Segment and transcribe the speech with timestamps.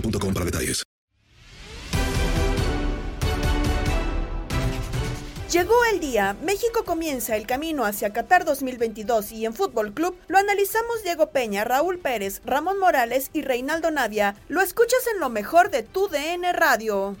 [0.00, 0.82] boostmobile.com para detalles.
[5.50, 10.38] Llegó el día, México comienza el camino hacia Qatar 2022 y en Fútbol Club lo
[10.38, 14.34] analizamos Diego Peña, Raúl Pérez, Ramón Morales y Reinaldo Navia.
[14.48, 17.16] Lo escuchas en lo mejor de tu DN Radio.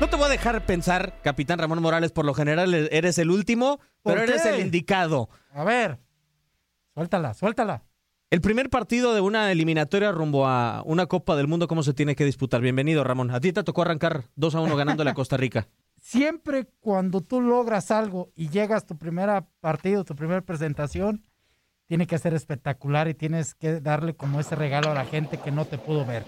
[0.00, 3.80] No te voy a dejar pensar, capitán Ramón Morales, por lo general eres el último,
[4.02, 5.28] ¿Por pero eres el indicado.
[5.52, 5.98] A ver,
[6.94, 7.82] suéltala, suéltala.
[8.34, 12.16] El primer partido de una eliminatoria rumbo a una Copa del Mundo, ¿cómo se tiene
[12.16, 12.60] que disputar?
[12.60, 13.30] Bienvenido, Ramón.
[13.30, 15.68] A ti te tocó arrancar 2 a 1 ganándole a Costa Rica.
[16.02, 21.22] Siempre cuando tú logras algo y llegas tu primera partido, tu primera presentación,
[21.86, 25.52] tiene que ser espectacular y tienes que darle como ese regalo a la gente que
[25.52, 26.24] no te pudo ver.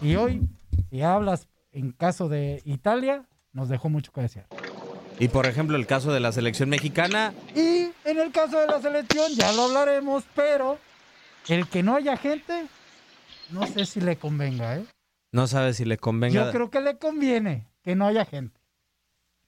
[0.00, 0.48] Y hoy,
[0.90, 4.46] si hablas en caso de Italia, nos dejó mucho que desear.
[5.18, 8.80] Y por ejemplo, el caso de la selección mexicana, Y en el caso de la
[8.80, 10.78] selección, ya lo hablaremos, pero
[11.48, 12.66] el que no haya gente,
[13.50, 14.84] no sé si le convenga, ¿eh?
[15.32, 16.46] no sabes si le convenga.
[16.46, 18.60] Yo creo que le conviene que no haya gente.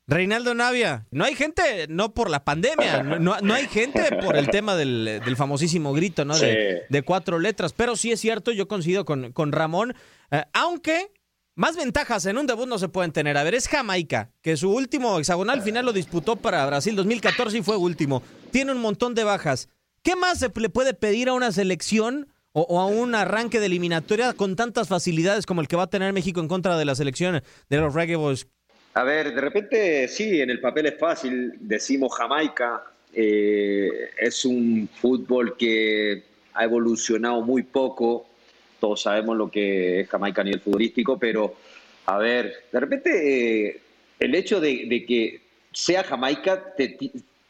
[0.06, 4.48] Reinaldo Navia, no hay gente, no por la pandemia, no, no- hay gente por el
[4.48, 6.38] tema del, del famosísimo grito, ¿no?
[6.38, 9.94] De, de cuatro letras, pero sí es cierto, yo coincido con, con Ramón,
[10.30, 11.12] eh, aunque
[11.56, 13.36] más ventajas en un debut no se pueden tener.
[13.36, 17.62] A ver, es Jamaica, que su último hexagonal final lo disputó para Brasil 2014 y
[17.62, 18.22] fue último.
[18.50, 19.68] Tiene un montón de bajas.
[20.02, 24.32] ¿Qué más se le puede pedir a una selección o, a un arranque de eliminatoria
[24.32, 27.42] con tantas facilidades como el que va a tener México en contra de la selección
[27.68, 28.46] de los Reggae Boys?
[28.94, 32.82] A ver, de repente sí, en el papel es fácil, decimos Jamaica,
[33.12, 38.26] eh, es un fútbol que ha evolucionado muy poco,
[38.80, 41.54] todos sabemos lo que es Jamaica a nivel futbolístico, pero
[42.06, 43.80] a ver, de repente eh,
[44.18, 45.42] el hecho de que
[45.72, 46.96] sea Jamaica te,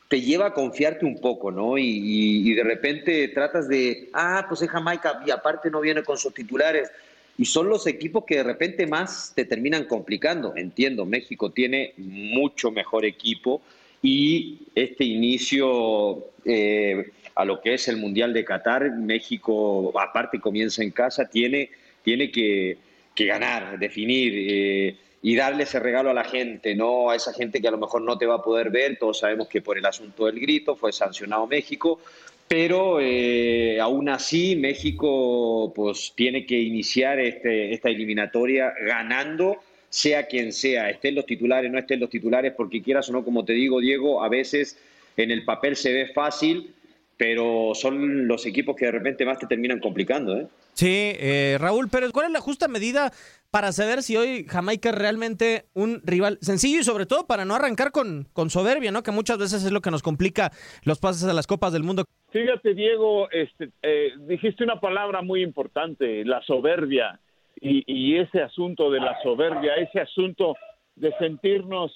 [0.08, 1.76] te lleva a confiarte un poco, ¿no?
[1.76, 6.32] Y, de repente tratas de, ah, pues es Jamaica y aparte no viene con sus
[6.32, 6.91] titulares.
[7.36, 10.56] Y son los equipos que de repente más te terminan complicando.
[10.56, 13.60] Entiendo, México tiene mucho mejor equipo
[14.02, 20.83] y este inicio eh, a lo que es el Mundial de Qatar, México, aparte comienza
[20.83, 21.71] en casa, tiene,
[22.03, 22.78] tiene que,
[23.15, 27.60] que ganar, definir eh, y darle ese regalo a la gente, no a esa gente
[27.60, 28.98] que a lo mejor no te va a poder ver.
[28.98, 32.00] Todos sabemos que por el asunto del grito fue sancionado México,
[32.47, 39.59] pero eh, aún así México pues tiene que iniciar este, esta eliminatoria ganando
[39.91, 43.44] sea quien sea, estén los titulares, no estén los titulares, porque quieras o no, como
[43.44, 44.78] te digo, Diego, a veces
[45.16, 46.74] en el papel se ve fácil,
[47.16, 50.38] pero son los equipos que de repente más te terminan complicando.
[50.38, 50.47] ¿eh?
[50.74, 53.12] Sí, eh, Raúl Pérez, ¿cuál es la justa medida
[53.50, 57.54] para saber si hoy Jamaica es realmente un rival sencillo y sobre todo para no
[57.54, 59.03] arrancar con, con soberbia, ¿no?
[59.03, 60.50] Que muchas veces es lo que nos complica
[60.84, 62.04] los pases a las Copas del Mundo.
[62.30, 67.21] Fíjate, Diego, este, eh, dijiste una palabra muy importante, la soberbia.
[67.60, 70.54] Y, ese asunto de la soberbia, ese asunto
[70.95, 71.92] de sentirnos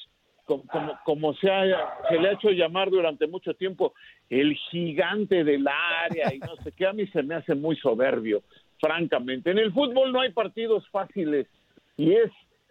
[1.05, 1.63] como se, ha,
[2.09, 3.95] se, le ha hecho llamar durante mucho tiempo
[4.29, 8.43] el gigante del área y no sé qué, a mí se me hace muy soberbio,
[8.83, 9.51] francamente.
[9.51, 11.47] En el fútbol no hay partidos fáciles
[11.97, 12.31] y es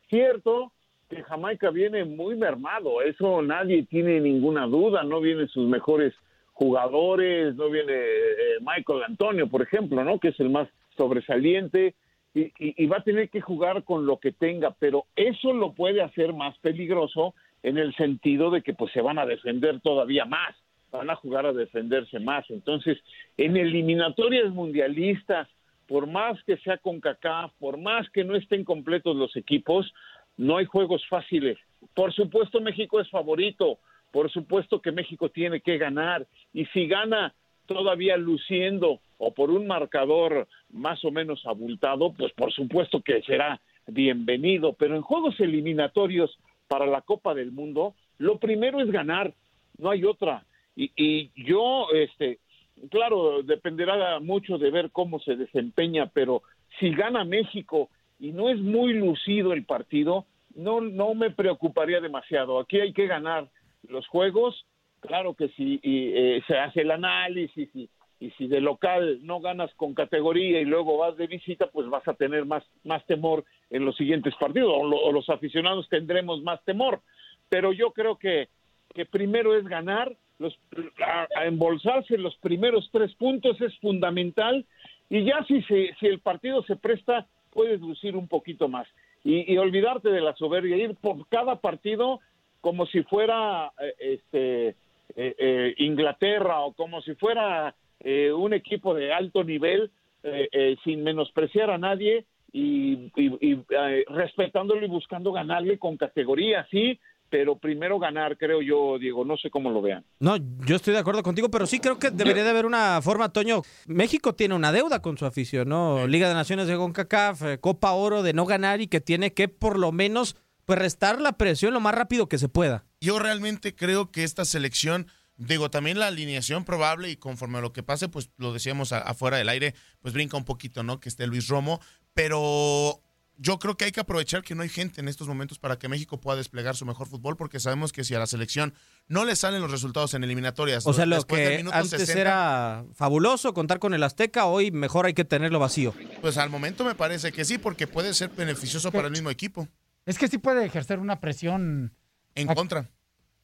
[0.10, 0.72] cierto
[1.10, 6.14] que Jamaica viene muy mermado, eso nadie tiene ninguna duda, no vienen sus mejores
[6.54, 10.20] jugadores, no viene eh, Michael Antonio, por ejemplo, ¿no?
[10.20, 10.68] Que es el más
[10.98, 11.96] sobresaliente
[12.34, 16.02] y, y, va a tener que jugar con lo que tenga, pero eso lo puede
[16.02, 17.34] hacer más peligroso
[17.64, 20.56] en el sentido de que pues se van a defender todavía más,
[20.92, 22.50] van a jugar a defenderse más.
[22.50, 22.98] Entonces,
[23.38, 25.50] en eliminatorias mundialistas,
[25.92, 29.94] por más que sea con CACAF, por más que no estén completos los equipos,
[30.38, 31.58] no hay juegos fáciles.
[31.94, 33.78] Por supuesto México es favorito,
[34.10, 37.34] por supuesto que México tiene que ganar y si gana
[37.66, 43.60] todavía luciendo o por un marcador más o menos abultado, pues por supuesto que será
[43.86, 46.40] bienvenido, pero en juegos eliminatorios
[46.70, 49.34] para la Copa del Mundo, lo primero es ganar,
[49.78, 50.46] no hay otra.
[50.74, 52.40] Y, y yo, este,
[52.90, 56.42] claro, dependerá mucho de ver cómo se desempeña, pero
[56.80, 57.90] si gana México
[58.20, 60.26] y no es muy lucido el partido,
[60.56, 62.60] no, no me preocuparía demasiado.
[62.60, 63.50] Aquí hay que ganar
[63.88, 64.66] los juegos,
[65.00, 67.90] claro que si y, eh, se hace el análisis y,
[68.20, 72.08] y, si de local no ganas con categoría y luego vas de visita, pues vas
[72.08, 76.42] a tener más, más temor en los siguientes partidos, o, lo, o los aficionados tendremos
[76.44, 77.02] más temor.
[77.50, 78.50] Pero yo creo que,
[78.94, 80.60] que primero es ganar, los,
[81.06, 84.66] a, embolsarse los primeros tres puntos es fundamental
[85.10, 88.88] y ya si, se, si el partido se presta, puedes lucir un poquito más.
[89.24, 92.22] Y, olvidarte de la soberbia, ir por cada partido
[92.60, 94.76] como si fuera este eh,
[95.16, 99.92] eh, Inglaterra o como si fuera eh, un equipo de alto nivel
[100.24, 103.64] eh, sin menospreciar a nadie y, y, y
[104.08, 107.00] respetándolo y buscando ganarle con categoría, sí,
[107.32, 110.06] pero primero ganar, creo yo, Diego, no sé cómo lo vean.
[110.20, 110.36] No,
[110.66, 113.62] yo estoy de acuerdo contigo, pero sí creo que debería de haber una forma, Toño.
[113.88, 116.06] México tiene una deuda con su afición, ¿no?
[116.06, 119.80] Liga de Naciones de CONCACAF, Copa Oro de no ganar y que tiene que por
[119.80, 120.36] lo menos
[120.66, 122.84] pues restar la presión lo más rápido que se pueda.
[123.00, 125.08] Yo realmente creo que esta selección
[125.38, 129.38] digo, también la alineación probable y conforme a lo que pase, pues lo decíamos afuera
[129.38, 131.00] del aire, pues brinca un poquito, ¿no?
[131.00, 131.80] Que esté Luis Romo,
[132.14, 133.02] pero
[133.42, 135.88] yo creo que hay que aprovechar que no hay gente en estos momentos para que
[135.88, 138.76] México pueda desplegar su mejor fútbol, porque sabemos que si a la selección
[139.08, 140.86] no le salen los resultados en eliminatorias.
[140.86, 145.16] O sea, lo que antes 60, era fabuloso contar con el Azteca, hoy mejor hay
[145.16, 145.96] que tenerlo vacío.
[146.22, 149.68] Pues al momento me parece que sí, porque puede ser beneficioso para el mismo equipo.
[150.06, 151.96] Es que sí puede ejercer una presión
[152.36, 152.92] en a, contra.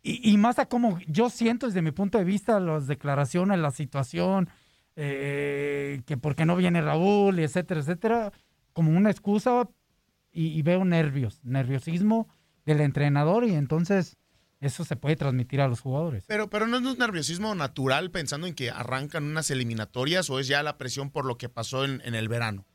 [0.03, 3.71] Y, y, más a como yo siento desde mi punto de vista las declaraciones, la
[3.71, 4.47] situación,
[4.95, 8.31] eh, que por qué no viene Raúl, y etcétera, etcétera,
[8.73, 9.67] como una excusa
[10.37, 12.27] y, y, veo nervios, nerviosismo
[12.63, 14.17] del entrenador y entonces
[14.59, 16.25] eso se puede transmitir a los jugadores.
[16.27, 20.47] Pero, pero no es un nerviosismo natural pensando en que arrancan unas eliminatorias o es
[20.47, 22.65] ya la presión por lo que pasó en, en el verano.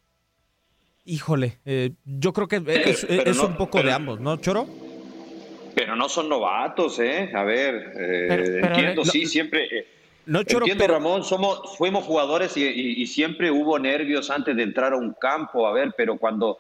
[1.05, 4.67] Híjole, eh, yo creo que es, es no, un poco pero, de ambos, ¿no, Choro?
[5.77, 7.31] Pero no son novatos, ¿eh?
[7.33, 9.65] A ver, eh, pero, pero, entiendo, sí, siempre...
[9.71, 9.87] Eh,
[10.27, 10.95] no, Choro, entiendo, pero...
[10.95, 15.15] Ramón, somos, fuimos jugadores y, y, y, siempre hubo nervios antes de entrar a un
[15.15, 16.59] campo, a ver, pero cuando...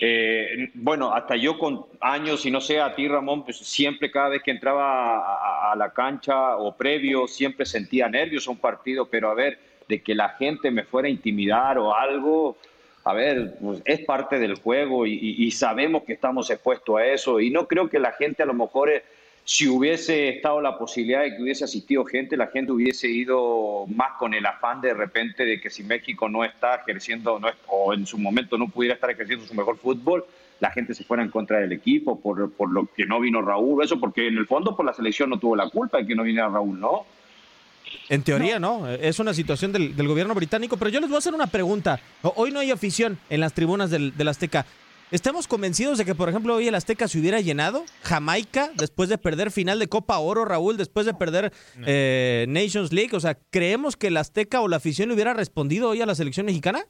[0.00, 4.30] Eh, bueno, hasta yo con años, y no sé, a ti Ramón, pues siempre cada
[4.30, 9.30] vez que entraba a, la cancha o previo, siempre sentía nervios a un partido, pero
[9.30, 9.58] a ver,
[9.88, 12.56] de que la gente me fuera a intimidar o algo,
[13.04, 17.50] a ver, pues es parte del juego y, sabemos que estamos expuestos a eso y
[17.50, 19.04] no creo que la gente a lo mejor, eh,
[19.44, 24.12] si hubiese estado la posibilidad de que hubiese asistido gente, la gente hubiese ido más
[24.18, 28.06] con el afán de repente de que si México no está ejerciendo no o en
[28.06, 30.24] su momento no pudiera estar ejerciendo su mejor fútbol,
[30.60, 33.84] la gente se fuera en contra del equipo por, por lo que no vino Raúl,
[33.84, 36.22] eso porque en el fondo por la selección no tuvo la culpa de que no
[36.22, 37.04] viniera Raúl, ¿no?
[38.08, 38.88] En teoría, no.
[38.88, 42.00] Es una situación del, gobierno británico, pero yo les voy a hacer una pregunta.
[42.22, 44.66] Hoy no hay afición en las tribunas del, Azteca.
[45.14, 47.84] ¿Estamos convencidos de que, por ejemplo, hoy el Azteca se hubiera llenado?
[48.02, 51.84] Jamaica, después de perder final de Copa Oro, Raúl, después de perder no.
[51.86, 53.14] eh, Nations League.
[53.14, 56.46] O sea, ¿creemos que el Azteca o la afición hubiera respondido hoy a la selección
[56.46, 56.80] mexicana?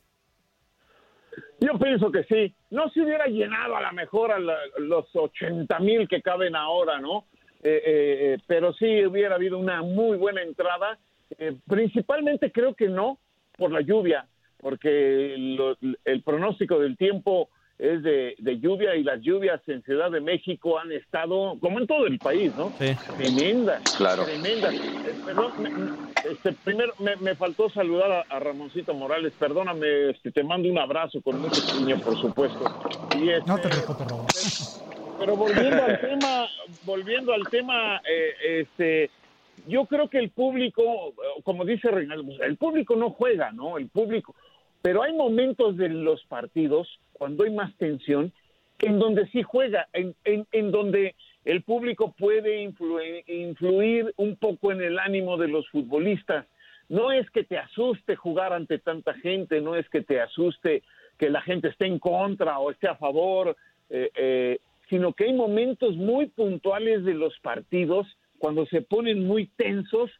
[1.61, 2.54] Yo pienso que sí.
[2.71, 6.99] No se hubiera llenado a lo mejor a la, los 80 mil que caben ahora,
[6.99, 7.26] ¿no?
[7.62, 10.99] Eh, eh, pero sí hubiera habido una muy buena entrada.
[11.38, 13.19] Eh, principalmente creo que no
[13.59, 14.26] por la lluvia,
[14.57, 15.76] porque lo,
[16.07, 20.78] el pronóstico del tiempo es de, de, lluvia y las lluvias en Ciudad de México
[20.78, 22.73] han estado, como en todo el país, ¿no?
[22.78, 22.95] Sí.
[23.16, 24.25] Tremendas, Claro.
[24.25, 24.73] tremendas.
[24.75, 30.31] Eh, perdón, me- este, primero me, me faltó saludar a, a Ramoncito Morales, perdóname, este,
[30.31, 32.64] te mando un abrazo con mucho cariño, por supuesto.
[33.19, 34.26] Y este, No te preocupes, Raúl.
[35.19, 36.49] pero volviendo al tema,
[36.85, 39.11] volviendo al tema, eh, este,
[39.69, 41.12] yo creo que el público,
[41.43, 43.76] como dice Reinaldo, pues, el público no juega, ¿no?
[43.78, 44.35] El público,
[44.81, 48.33] pero hay momentos de los partidos cuando hay más tensión
[48.80, 54.80] en donde sí juega, en, en, en donde el público puede influir, un poco en
[54.83, 56.47] el ánimo de los futbolistas.
[56.88, 60.83] No es que te asuste jugar ante tanta gente, no es que te asuste
[61.18, 63.56] que la gente esté en contra o esté a favor,
[63.88, 64.59] eh, eh,
[64.90, 68.06] sino que hay momentos muy puntuales de los partidos
[68.38, 70.11] cuando se ponen muy tensos,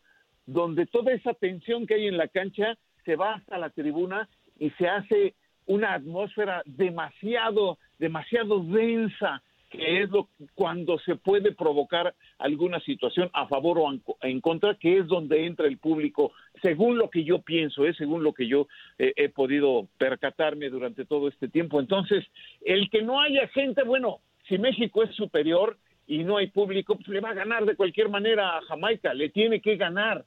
[0.47, 4.71] donde toda esa tensión que hay en la cancha se va hasta la tribuna y
[4.71, 5.35] se hace
[5.67, 13.49] una atmósfera demasiado, demasiado densa, que es lo cuando se puede provocar alguna situación a
[13.49, 17.85] favor o en, contra, que es donde entra el público, según lo que yo pienso,
[17.85, 17.95] ¿eh?
[17.95, 18.69] según lo que yo
[18.99, 21.81] eh, he podido percatarme durante todo este tiempo.
[21.81, 22.25] Entonces,
[22.65, 27.09] el que no haya gente, bueno, si México es superior y no hay público, pues
[27.09, 30.25] le va a ganar de cualquier manera a Jamaica, le tiene que ganar.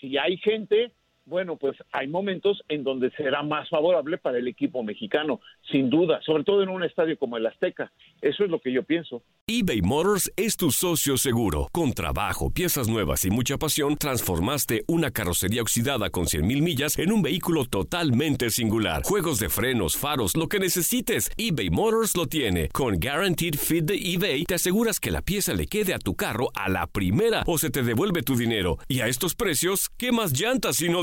[0.00, 0.92] Si hay gente,
[1.24, 6.20] bueno, pues hay momentos en donde será más favorable para el equipo mexicano, sin duda,
[6.24, 7.92] sobre todo en un estadio como el Azteca.
[8.20, 9.22] Eso es lo que yo pienso.
[9.46, 11.68] eBay Motors es tu socio seguro.
[11.72, 17.12] Con trabajo, piezas nuevas y mucha pasión, transformaste una carrocería oxidada con 100.000 millas en
[17.12, 19.02] un vehículo totalmente singular.
[19.04, 22.68] Juegos de frenos, faros, lo que necesites, eBay Motors lo tiene.
[22.68, 26.50] Con Guaranteed Fit de eBay, te aseguras que la pieza le quede a tu carro
[26.54, 28.78] a la primera o se te devuelve tu dinero.
[28.88, 31.02] Y a estos precios, ¿qué más llantas y no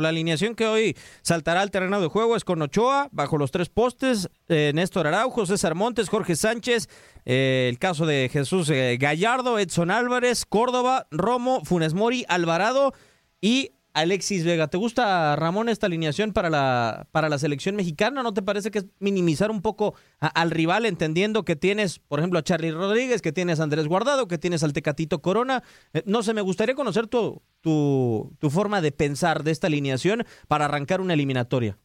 [0.00, 3.68] La alineación que hoy saltará al terreno de juego es con Ochoa, bajo los tres
[3.68, 6.88] postes, eh, Néstor Araujo, César Montes, Jorge Sánchez,
[7.26, 12.94] eh, el caso de Jesús eh, Gallardo, Edson Álvarez, Córdoba, Romo, Funes Mori, Alvarado
[13.40, 14.68] y Alexis Vega.
[14.68, 18.22] ¿Te gusta, Ramón, esta alineación para la, para la selección mexicana?
[18.22, 22.38] ¿No te parece que es minimizar un poco al rival, entendiendo que tienes, por ejemplo,
[22.38, 25.62] a Charlie Rodríguez, que tienes a Andrés Guardado, que tienes al Tecatito Corona?
[25.92, 30.24] Eh, no sé, me gustaría conocer tu, tu, tu forma de pensar de esta alineación
[30.46, 31.78] para arrancar una eliminatoria.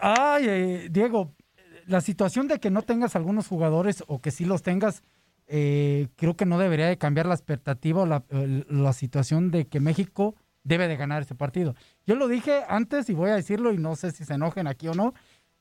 [0.00, 1.34] Ay, eh, Diego,
[1.86, 5.02] la situación de que no tengas algunos jugadores o que sí los tengas,
[5.48, 9.80] eh, creo que no debería de cambiar la expectativa o la, la situación de que
[9.80, 11.74] México debe de ganar ese partido.
[12.06, 14.88] Yo lo dije antes y voy a decirlo y no sé si se enojen aquí
[14.88, 15.14] o no,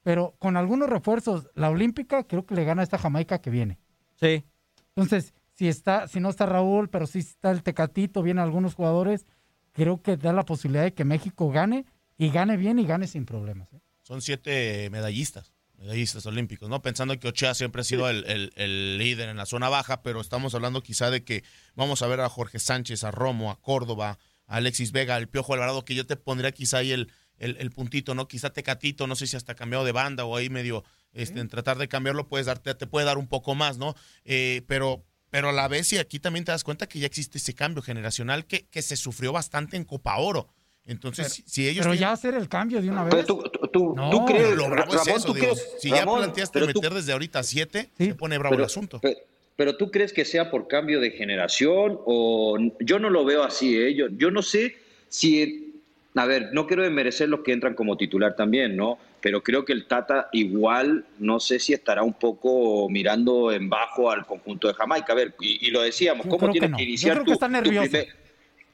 [0.04, 3.78] pero con algunos refuerzos, la Olímpica creo que le gana a esta Jamaica que viene.
[4.20, 4.44] Sí.
[4.96, 9.26] Entonces, si está, si no está Raúl, pero sí está el Tecatito, vienen algunos jugadores,
[9.74, 11.86] creo que da la posibilidad de que México gane
[12.18, 13.72] y gane bien y gane sin problemas.
[13.74, 13.80] ¿eh?
[14.04, 16.82] Son siete medallistas, medallistas olímpicos, ¿no?
[16.82, 20.20] Pensando que Ochoa siempre ha sido el, el- el líder en la zona baja, pero
[20.20, 21.44] estamos hablando quizá de que
[21.76, 24.18] vamos a ver a Jorge Sánchez, a Romo, a Córdoba,
[24.58, 28.14] Alexis Vega, al Piojo Alvarado, que yo te pondría quizá ahí el, el, el puntito,
[28.16, 28.28] ¿no?
[28.28, 31.78] Quizá Tecatito, no sé si hasta cambiado de banda o ahí medio este, en tratar
[31.78, 33.96] de cambiarlo, puedes darte, te puede dar un poco más, ¿no?
[34.26, 37.38] Eh, pero, pero a la vez, y aquí también te das cuenta que ya existe
[37.38, 40.48] ese cambio generacional que, que se sufrió bastante en Copa Oro.
[40.86, 41.84] Entonces, si ellos.
[41.86, 43.26] Pero ya hacer el cambio de una vez.
[43.26, 43.42] tú,
[43.72, 44.10] tú, No.
[44.10, 47.44] tú crees, Lo bravo es eso, ¿tú digo, crees- si ya planteaste meter desde ahorita
[47.44, 49.00] siete, se pone bravo el asunto.
[49.00, 49.18] Pero,
[49.62, 53.78] pero tú crees que sea por cambio de generación o yo no lo veo así,
[53.78, 53.94] ¿eh?
[53.94, 54.76] Yo, yo no sé
[55.08, 55.76] si,
[56.16, 58.98] a ver, no quiero desmerecer los que entran como titular también, ¿no?
[59.22, 64.10] Pero creo que el Tata igual, no sé si estará un poco mirando en bajo
[64.10, 65.14] al conjunto de Jamaica.
[65.14, 66.78] A ver, y, y lo decíamos, Yo ¿cómo creo que tienes no.
[66.78, 67.88] que Yo iniciar creo que tu- está tu nervioso.
[67.92, 68.08] primer-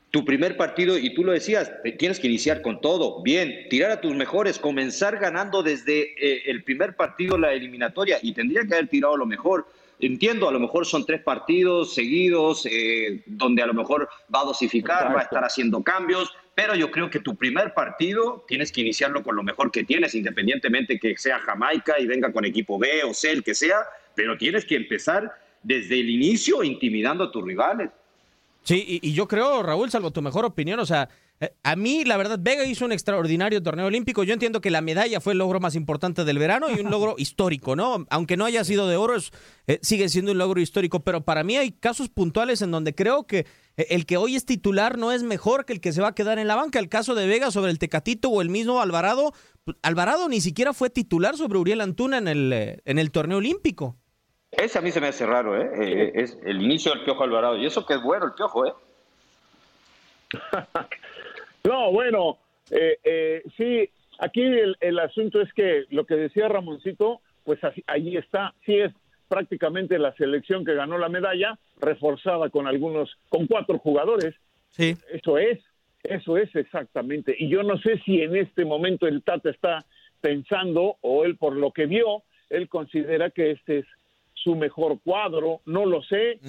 [0.10, 3.92] tu primer partido, y tú lo decías, te- tienes que iniciar con todo, bien, tirar
[3.92, 8.74] a tus mejores, comenzar ganando desde eh, el primer partido la eliminatoria, y tendría que
[8.74, 9.68] haber tirado lo mejor.
[10.00, 14.46] Entiendo, a lo mejor son tres partidos seguidos, eh, donde a lo mejor va a
[14.46, 18.82] dosificar, va a estar haciendo cambios, pero yo creo que tu primer partido tienes que
[18.82, 23.04] iniciarlo con lo mejor que tienes, independientemente que sea Jamaica y venga con equipo B
[23.04, 23.78] o C, el que sea,
[24.14, 25.32] pero tienes que empezar
[25.64, 27.90] desde el inicio intimidando a tus rivales.
[28.62, 31.10] Sí, y, y yo creo, Raúl, salvo tu mejor opinión, o sea,
[31.64, 34.24] a mí, la verdad, Vega hizo un extraordinario torneo olímpico.
[34.24, 37.14] Yo entiendo que la medalla fue el logro más importante del verano y un logro
[37.18, 38.06] histórico, ¿no?
[38.10, 39.32] Aunque no haya sido de oro, es-
[39.68, 41.02] eh, sigue siendo un logro histórico.
[41.02, 43.46] Pero para mí hay casos puntuales en donde creo que
[43.78, 46.16] eh, el que hoy es titular no es mejor que el que se va a
[46.16, 46.80] quedar en la banca.
[46.80, 49.34] El caso de Vega sobre el Tecatito o el mismo Alvarado.
[49.64, 53.38] pues, Alvarado ni siquiera fue titular sobre Uriel Antuna en el, eh, en el torneo
[53.38, 53.96] olímpico.
[54.50, 55.70] Ese a mí se me hace raro, ¿eh?
[55.82, 57.58] Eh, Es el inicio del Piojo Alvarado.
[57.58, 58.74] Y eso que es bueno el Piojo, ¿eh?
[61.68, 62.38] No, bueno,
[62.72, 67.84] eh, eh, sí, aquí el, el asunto es que lo que decía Ramoncito, pues así-
[67.88, 68.94] ahí está, sí es
[69.28, 74.34] prácticamente la selección que ganó la medalla, reforzada con algunos, con cuatro jugadores.
[74.70, 74.96] Sí.
[75.12, 75.60] Eso es,
[76.04, 77.36] eso es exactamente.
[77.38, 79.86] Y yo no sé si en este momento el Tata está
[80.22, 83.86] pensando, o él por lo que vio, él considera que este es
[84.36, 86.40] su mejor cuadro, no lo sé,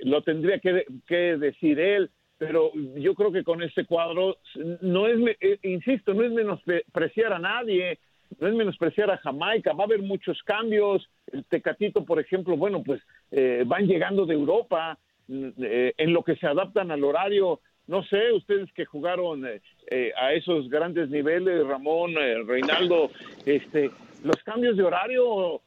[0.00, 4.36] lo tendría que, que decir él, pero yo creo que con este cuadro
[4.80, 7.98] no es, eh, insisto, no es menospreciar a nadie,
[8.38, 12.82] no es menospreciar a Jamaica, va a haber muchos cambios, el Tecatito, por ejemplo, bueno,
[12.82, 14.98] pues eh, van llegando de Europa,
[15.28, 20.12] eh, en lo que se adaptan al horario, no sé, ustedes que jugaron eh, eh,
[20.16, 23.10] a esos grandes niveles, Ramón, eh, Reinaldo,
[23.46, 23.90] este,
[24.22, 25.62] los cambios de horario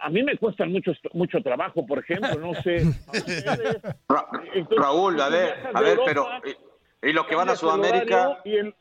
[0.00, 2.82] a mí me cuestan mucho mucho trabajo, por ejemplo, no sé.
[4.54, 6.52] Entonces, Raúl, a ver, a ver, Europa, pero.
[7.02, 8.28] Y, y los que van a Sudamérica.
[8.28, 8.74] horario y el-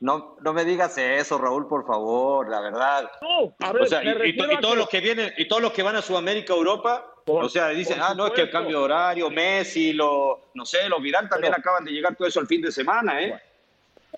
[0.00, 3.10] No, no me digas eso, Raúl, por favor, la verdad.
[3.20, 5.00] No, a ver, o sea, y, y to- refiero y a todos que- los que
[5.00, 8.26] vienen, y todos los que van a Sudamérica, Europa, Por- o sea, dicen, ah, no,
[8.26, 11.90] es que el cambio de horario, Messi, lo, no sé, los Vidal también acaban de
[11.92, 13.38] llegar todo eso el fin de semana, ¿eh?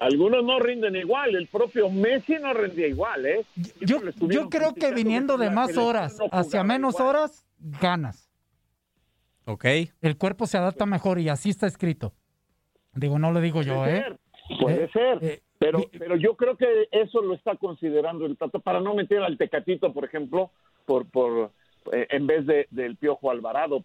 [0.01, 3.45] Algunos no rinden igual, el propio Messi no rendía igual, ¿eh?
[3.81, 8.31] Yo, yo creo que viniendo de más horas hacia menos horas, ganas.
[9.45, 9.65] Ok.
[10.01, 12.15] El cuerpo se adapta mejor y así está escrito.
[12.95, 14.03] Digo, no lo digo yo, Puede ¿eh?
[14.03, 14.19] ser,
[14.61, 18.59] Puede Eh, ser, eh, pero, pero yo creo que eso lo está considerando el Tata
[18.59, 20.51] para no meter al Tecatito, por ejemplo,
[20.85, 21.53] por, por
[21.93, 23.85] eh, en vez de, del Piojo Alvarado.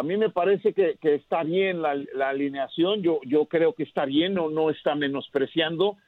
[0.00, 4.06] A mí me parece que, está bien la, la alineación, yo, yo creo que está
[4.06, 5.98] bien, no, no está menospreciando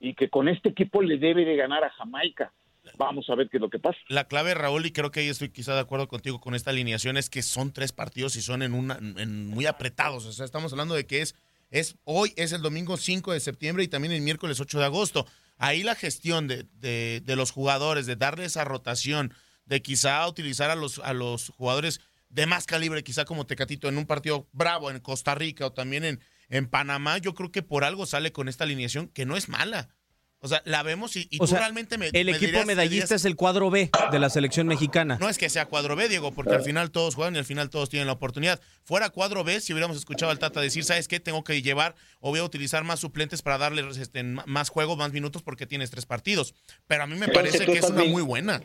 [0.00, 2.50] y que con este equipo le debe de ganar a Jamaica.
[2.96, 3.98] Vamos a ver qué es lo que pasa.
[4.08, 7.18] La clave, Raúl, y creo que ahí estoy quizá de acuerdo contigo con esta alineación,
[7.18, 10.24] es que son tres partidos y son en una, en muy apretados.
[10.24, 11.34] O sea, estamos hablando de que es,
[11.70, 15.26] es hoy, es el domingo 5 de septiembre y también el miércoles 8 de agosto.
[15.58, 19.34] Ahí la gestión de, de, de los jugadores, de darle esa rotación,
[19.66, 22.00] de quizá utilizar a los, a los jugadores
[22.32, 26.04] de más calibre, quizá como Tecatito en un partido bravo en Costa Rica o también
[26.04, 29.48] en, en Panamá, yo creo que por algo sale con esta alineación que no es
[29.48, 29.88] mala.
[30.44, 32.08] O sea, la vemos y, y O tú sea, realmente me.
[32.12, 35.16] el me equipo dirías- medallista dirías- es el cuadro B de la selección mexicana.
[35.20, 37.70] no es que sea cuadro B, Diego, porque al final todos juegan y al final
[37.70, 38.60] todos tienen la oportunidad.
[38.82, 41.20] Fuera cuadro B, si hubiéramos escuchado al Tata decir, ¿sabes qué?
[41.20, 45.12] Tengo que llevar o voy a utilizar más suplentes para darles este, más juegos, más
[45.12, 46.54] minutos, porque tienes tres partidos.
[46.88, 48.62] Pero a mí me Entonces, parece que es una muy buena.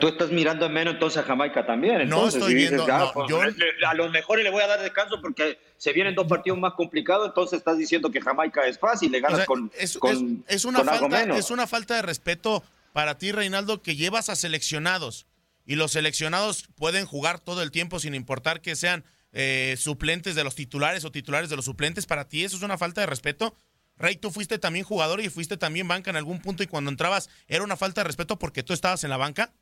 [0.00, 2.08] Tú estás mirando en menos entonces a Jamaica también.
[2.08, 3.40] No estoy dices, viendo, "Ah, no, pues, yo-
[3.88, 7.28] a los mejores le voy a dar descanso porque se vienen dos partidos más complicados,
[7.28, 10.56] entonces estás diciendo que Jamaica es fácil, le ganas O sea, con, es, con- es-
[10.56, 11.38] es una con algo falta, menos.
[11.38, 15.26] es una falta de respeto para ti, Reinaldo, que llevas a seleccionados.
[15.66, 19.04] Y los seleccionados pueden jugar todo el tiempo sin importar que sean
[19.36, 22.06] eh, suplentes de los titulares o titulares de los suplentes.
[22.06, 23.56] Para ti eso es una falta de respeto.
[23.96, 27.28] Rey, tú fuiste también jugador y fuiste también banca en algún punto y cuando entrabas
[27.48, 29.52] era una falta de respeto porque tú estabas en la banca.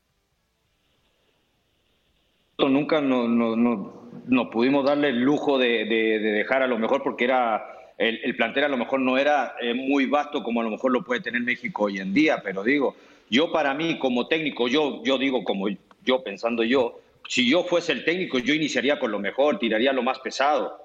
[2.58, 6.78] nunca no, no, no, no pudimos darle el lujo de, de- de dejar a lo
[6.78, 7.64] mejor porque era
[7.98, 10.92] el, el plantel a lo mejor no era eh, muy vasto como a lo mejor
[10.92, 12.96] lo puede tener México hoy en día, pero digo,
[13.30, 15.66] Yo para mí como técnico, yo, yo digo como
[16.04, 20.02] yo pensando yo, si yo fuese el técnico, yo iniciaría con lo mejor, tiraría lo
[20.02, 20.78] más pesado.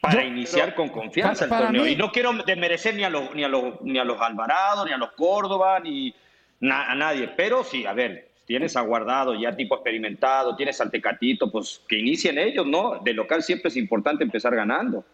[0.00, 1.86] Para iniciar con confianza el torneo.
[1.86, 4.92] Y no quiero desmerecer ni a los, ni a los, ni a los Alvarado, ni
[4.92, 6.14] a los Córdoba, ni
[6.62, 7.28] a nadie.
[7.28, 12.38] Pero sí, a ver, tienes aguardado ya tipo experimentado, tienes al Tecatito, pues que inicien
[12.38, 12.98] ellos, ¿no?
[13.02, 15.04] De local siempre es importante empezar ganando.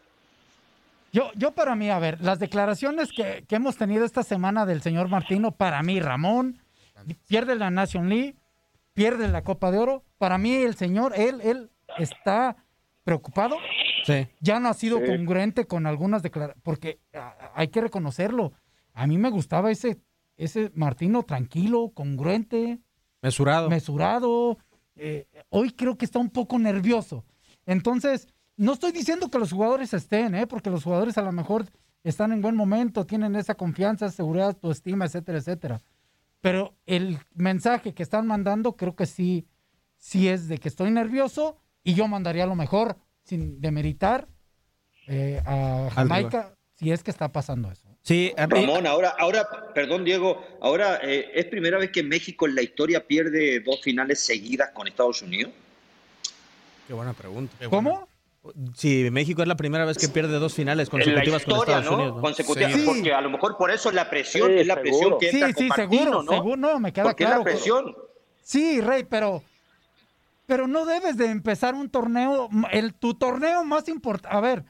[1.12, 4.80] Yo, yo para mí, a ver, las declaraciones que, que hemos tenido esta semana del
[4.82, 6.60] señor Martino, para mí, Ramón,
[7.28, 8.36] pierde la Nation League,
[8.94, 10.04] pierde la Copa de Oro.
[10.18, 12.56] Para mí, el señor, él, él está
[13.04, 13.56] preocupado.
[14.04, 14.28] Sí.
[14.40, 17.00] Ya no ha sido congruente con algunas declaraciones, porque
[17.54, 18.52] hay que reconocerlo.
[18.92, 20.00] A mí me gustaba ese,
[20.36, 22.80] ese Martino tranquilo, congruente.
[23.22, 23.68] Mesurado.
[23.68, 24.58] Mesurado.
[24.96, 27.24] Eh, hoy creo que está un poco nervioso.
[27.66, 30.46] Entonces, no estoy diciendo que los jugadores estén, ¿eh?
[30.46, 31.66] porque los jugadores a lo mejor
[32.02, 35.80] están en buen momento, tienen esa confianza, seguridad, tu estima, etcétera, etcétera.
[36.40, 39.46] Pero el mensaje que están mandando creo que sí,
[39.96, 44.26] sí es de que estoy nervioso y yo mandaría lo mejor sin demeritar
[45.06, 47.88] eh, a Jamaica si es que está pasando eso.
[48.02, 52.62] Sí, Ramón, ahora, ahora, perdón Diego, ahora eh, es primera vez que México en la
[52.62, 55.52] historia pierde dos finales seguidas con Estados Unidos.
[56.86, 57.54] Qué buena pregunta.
[57.68, 58.08] ¿Cómo?
[58.74, 62.16] Sí, México es la primera vez que pierde dos finales consecutivas con Estados Unidos.
[62.16, 62.22] ¿no?
[62.22, 65.54] Consecutivas, porque a lo mejor por eso la presión es la presión que entra sí,
[65.58, 66.32] sí, seguro, ¿no?
[66.32, 67.40] seguro, no, me queda porque claro.
[67.40, 67.94] es la presión.
[68.42, 69.42] Sí, Rey, pero
[70.50, 74.64] pero no debes de empezar un torneo, el tu torneo más importante, a ver,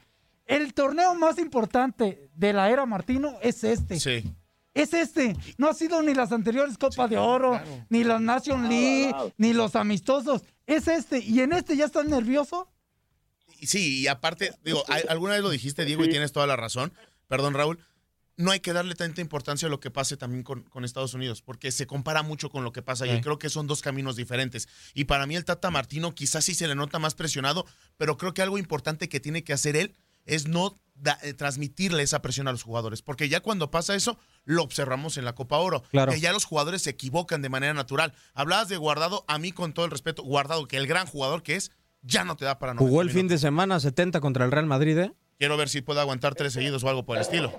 [0.45, 3.99] el torneo más importante de la era Martino es este.
[3.99, 4.31] Sí.
[4.75, 5.35] Es este.
[5.57, 9.75] No ha sido ni las anteriores Copas de Oro, ni los Nation League, ni los
[9.75, 10.43] amistosos.
[10.67, 11.17] Es este.
[11.17, 12.71] ¿Y en este ya estás nervioso?
[13.63, 16.93] Sí, y aparte, digo, alguna vez lo dijiste, Diego, y tienes toda la razón.
[17.27, 17.79] Perdón, Raúl.
[18.37, 21.41] No hay que darle tanta importancia a lo que pase también con, con Estados Unidos,
[21.41, 23.15] porque se compara mucho con lo que pasa allí.
[23.17, 23.21] Sí.
[23.21, 24.67] Creo que son dos caminos diferentes.
[24.93, 27.65] Y para mí el Tata Martino quizás sí se le nota más presionado,
[27.97, 32.03] pero creo que algo importante que tiene que hacer él es no da- eh, transmitirle
[32.03, 35.57] esa presión a los jugadores, porque ya cuando pasa eso, lo observamos en la Copa
[35.57, 36.11] Oro, Claro.
[36.11, 38.13] que ya los jugadores se equivocan de manera natural.
[38.33, 41.55] Hablabas de Guardado, a mí con todo el respeto, Guardado, que el gran jugador que
[41.55, 41.71] es,
[42.03, 44.65] ya no te da para 90 Jugó el fin de semana 70 contra el Real
[44.67, 45.13] Madrid, ¿eh?
[45.41, 47.49] Quiero ver si puede aguantar tres seguidos o algo por el estilo.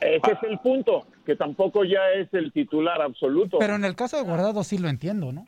[0.00, 3.58] Ese es el punto, que tampoco ya es el titular absoluto.
[3.58, 5.46] Pero en el caso de Guardado sí lo entiendo, ¿no?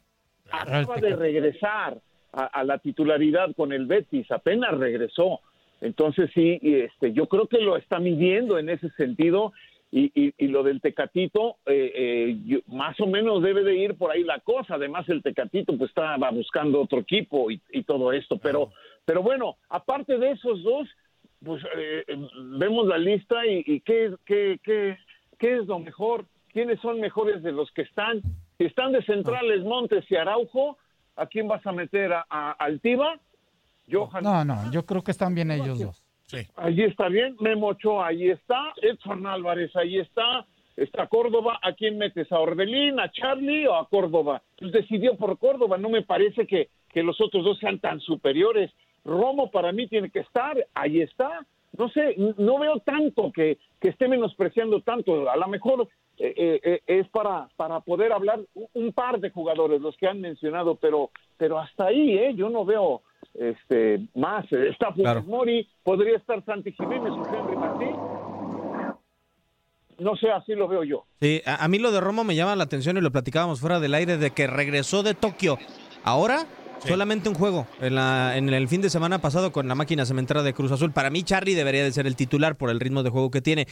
[0.50, 1.96] acaba de regresar
[2.34, 5.40] a, a la titularidad con el Betis, apenas regresó.
[5.80, 9.54] Entonces sí, y este, yo creo que lo está midiendo en ese sentido
[9.90, 13.94] y, y- y lo del Tecatito, eh, eh, yo- más o menos debe de ir
[13.94, 14.74] por ahí la cosa.
[14.74, 18.36] Además el Tecatito pues estaba buscando otro equipo y, y todo esto.
[18.36, 18.70] Pero,
[19.06, 20.86] pero bueno, aparte de esos dos,
[21.44, 22.28] pues eh, eh,
[22.58, 24.96] vemos la lista y, y qué, es- qué, qué,
[25.38, 28.22] qué es lo mejor, quiénes son mejores de los que están.
[28.58, 30.78] Si están de centrales Montes y Araujo,
[31.16, 32.12] ¿a quién vas a meter?
[32.12, 33.18] ¿A, a Altiva?
[33.90, 34.22] Johan.
[34.24, 36.02] No, no, yo creo que están bien ellos dos.
[36.56, 37.36] Allí está bien.
[37.40, 38.72] Memo Ochoa, ahí está.
[38.82, 40.46] Edson Álvarez, ahí está.
[40.76, 41.60] Está Córdoba.
[41.62, 42.32] ¿A quién metes?
[42.32, 44.42] ¿A Orbelín, a Charlie o a Córdoba?
[44.58, 45.76] Pues decidió por Córdoba.
[45.78, 48.72] No me parece que, que los otros dos sean tan superiores.
[49.04, 50.56] Romo para mí tiene que estar.
[50.74, 51.46] Ahí está.
[51.76, 55.28] No sé, no veo tanto que, que esté menospreciando tanto.
[55.28, 55.88] A lo mejor
[56.18, 60.06] eh, eh, eh, es para, para poder hablar un- un par de jugadores, los que
[60.06, 62.32] han mencionado, pero, pero hasta ahí, ¿eh?
[62.36, 63.02] Yo no veo
[63.34, 64.44] este más.
[64.52, 65.22] Está Funes Claro.
[65.24, 67.96] Mori, podría estar Santi Jiménez o Henry Martín.
[69.98, 71.04] No sé, así lo veo yo.
[71.20, 73.78] Sí, a, a mí lo de Romo me llama la atención y lo platicábamos fuera
[73.80, 75.56] del aire de que regresó de Tokio.
[76.02, 76.46] Ahora,
[76.86, 80.42] solamente un juego en, la, en el fin de semana pasado con la máquina cementera
[80.42, 80.92] de Cruz Azul.
[80.92, 83.66] Para mí, Charlie debería de ser el titular por el ritmo de juego que tiene.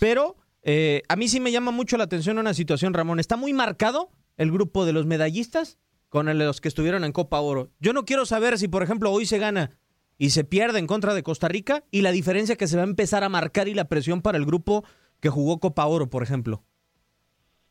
[0.00, 3.20] Pero eh, a mí sí me llama mucho la atención una situación, Ramón.
[3.20, 7.40] Está muy marcado el grupo de los medallistas con el- los que estuvieron en Copa
[7.40, 7.70] Oro.
[7.80, 9.70] Yo no quiero saber si, por ejemplo, hoy se gana
[10.18, 12.86] y se pierde en contra de Costa Rica y la diferencia que se va a
[12.86, 14.84] empezar a marcar y la presión para el grupo
[15.20, 16.64] que jugó Copa Oro, por ejemplo.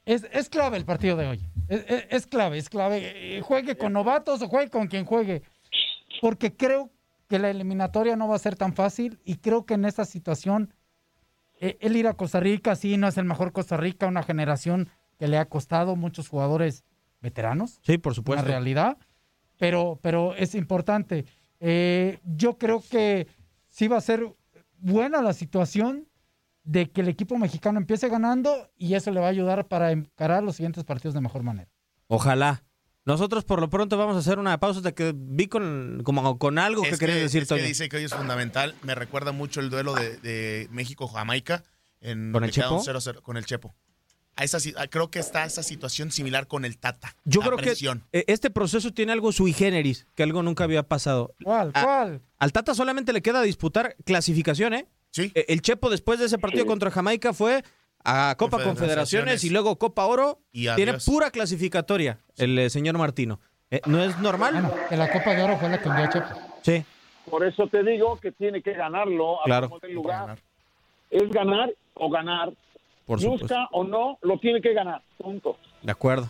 [0.08, 1.42] Es, es clave el partido de hoy.
[1.68, 3.38] Es, es- es clave, es clave.
[3.38, 5.44] Eh, Juegue con novatos o juegue con quien juegue.
[6.22, 6.90] Porque creo
[7.28, 10.74] que la eliminatoria no va a ser tan fácil y creo que en esta situación
[11.60, 14.90] eh, el ir a Costa Rica, sí, no es el mejor Costa Rica, una generación
[15.20, 16.84] que le ha costado muchos jugadores
[17.22, 17.80] veteranos.
[17.84, 18.44] Sí, por supuesto.
[18.44, 18.98] Una realidad,
[19.58, 21.26] pero, pero es importante.
[21.60, 23.28] Eh, yo creo que
[23.68, 24.26] sí va a ser
[24.80, 26.08] buena la situación
[26.68, 30.44] de que el equipo mexicano empiece ganando y eso le va a ayudar para encarar
[30.44, 31.70] los siguientes partidos de mejor manera.
[32.08, 32.64] Ojalá.
[33.06, 36.60] Nosotros por lo pronto vamos a hacer una pausa de que vi con, como con
[36.60, 38.76] algo que Es querías decir, es que dice que hoy es fundamental.
[38.84, 41.64] Me recuerda mucho el duelo de, de México-Jamaica.
[42.02, 42.84] En ¿Con el que Chepo?
[42.84, 43.74] 0-0 con el Chepo.
[44.36, 47.16] a esa, a- creo que está esa situación similar con el Tata.
[47.24, 48.04] Yo creo presión.
[48.12, 51.34] que eh, este proceso tiene algo sui generis, que algo nunca había pasado.
[51.44, 51.72] ¿Cuál?
[51.76, 52.22] A- ¿Cuál?
[52.38, 54.86] Al Tata solamente le queda disputar clasificación, ¿eh?
[55.18, 55.32] Sí.
[55.36, 56.68] Eh, El Chepo después de ese partido Sí.
[56.68, 57.64] contra Jamaica fue
[58.06, 59.44] a Copa Confederaciones, Confederaciones.
[59.44, 60.40] y luego Copa Oro.
[60.52, 63.40] Y Tiene pura clasificatoria el eh, señor Martino.
[63.72, 64.54] Eh, ¿No es normal?
[64.54, 66.28] Bueno, que la Copa de Oro fue la que a Chepo.
[66.62, 66.86] Sí.
[67.30, 69.68] Por eso te digo que tiene que ganarlo a Claro.
[69.70, 70.38] como dé lugar.
[71.10, 72.54] Es ganar o ganar.
[73.06, 73.68] Por Busca supuesto.
[73.72, 75.02] o no, lo tiene que ganar.
[75.18, 75.58] Punto.
[75.82, 76.30] De acuerdo.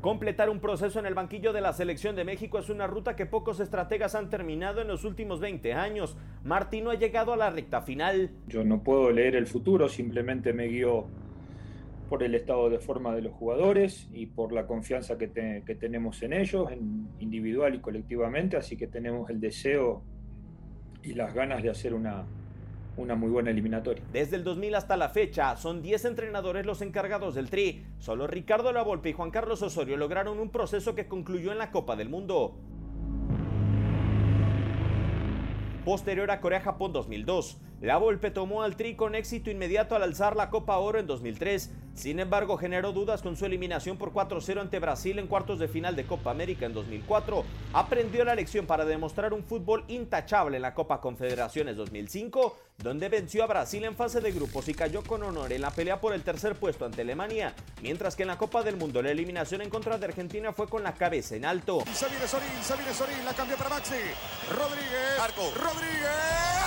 [0.00, 3.26] Completar un proceso en el banquillo de la selección de México es una ruta que
[3.26, 6.16] pocos estrategas han terminado en los últimos 20 años.
[6.42, 8.30] Martino ha llegado a la recta final.
[8.48, 11.04] Yo no puedo leer el futuro, simplemente me guío
[12.08, 15.74] por el estado de forma de los jugadores y por la confianza que, te- que
[15.74, 16.68] tenemos en ellos,
[17.20, 20.02] individual y colectivamente, así que tenemos el deseo
[21.02, 22.24] y las ganas de hacer una,
[23.00, 24.02] una muy buena eliminatoria.
[24.12, 27.86] Desde el 2000 hasta la fecha, son 10 entrenadores los encargados del Tri.
[27.98, 31.96] Solo Ricardo Lavolpe y Juan Carlos Osorio lograron un proceso que concluyó en la Copa
[31.96, 32.58] del Mundo.
[35.84, 40.50] Posterior a Corea-Japón 2002, la Volpe tomó al Tri con éxito inmediato al alzar la
[40.50, 41.70] Copa Oro en 2003.
[41.94, 45.96] Sin embargo, generó dudas con su eliminación por 4-0 ante Brasil en cuartos de final
[45.96, 47.42] de Copa América en 2004.
[47.72, 53.44] Aprendió la lección para demostrar un fútbol intachable en la Copa Confederaciones 2005, donde venció
[53.44, 56.22] a Brasil en fase de grupos y cayó con honor en la pelea por el
[56.22, 59.96] tercer puesto ante Alemania, mientras que en la Copa del Mundo la eliminación en contra
[59.96, 61.82] de Argentina fue con la cabeza en alto.
[61.94, 63.94] Se viene Sorín, se viene Sorín, la cambió para Maxi.
[64.50, 65.18] Rodríguez.
[65.18, 65.42] Arco.
[65.56, 66.59] Rodríguez.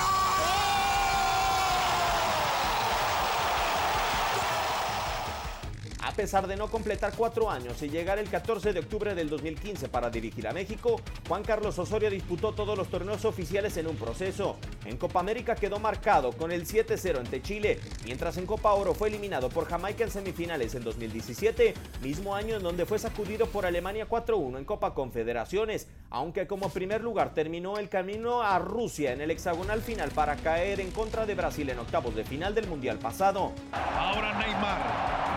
[6.13, 9.89] A pesar de no completar cuatro años y llegar el 14 de octubre del 2015
[9.89, 14.58] para dirigir a México, Juan Carlos Osorio disputó todos los torneos oficiales en un proceso.
[14.86, 19.08] En Copa América quedó marcado con el 7-0 ante Chile, mientras en Copa Oro fue
[19.08, 21.73] eliminado por Jamaica en semifinales en 2017,
[22.04, 27.02] mismo año en donde fue sacudido por Alemania 4-1 en Copa Confederaciones, aunque como primer
[27.02, 31.34] lugar terminó el camino a Rusia en el hexagonal final para caer en contra de
[31.34, 33.52] Brasil en octavos de final del Mundial pasado.
[33.71, 35.33] Ahora Neymar.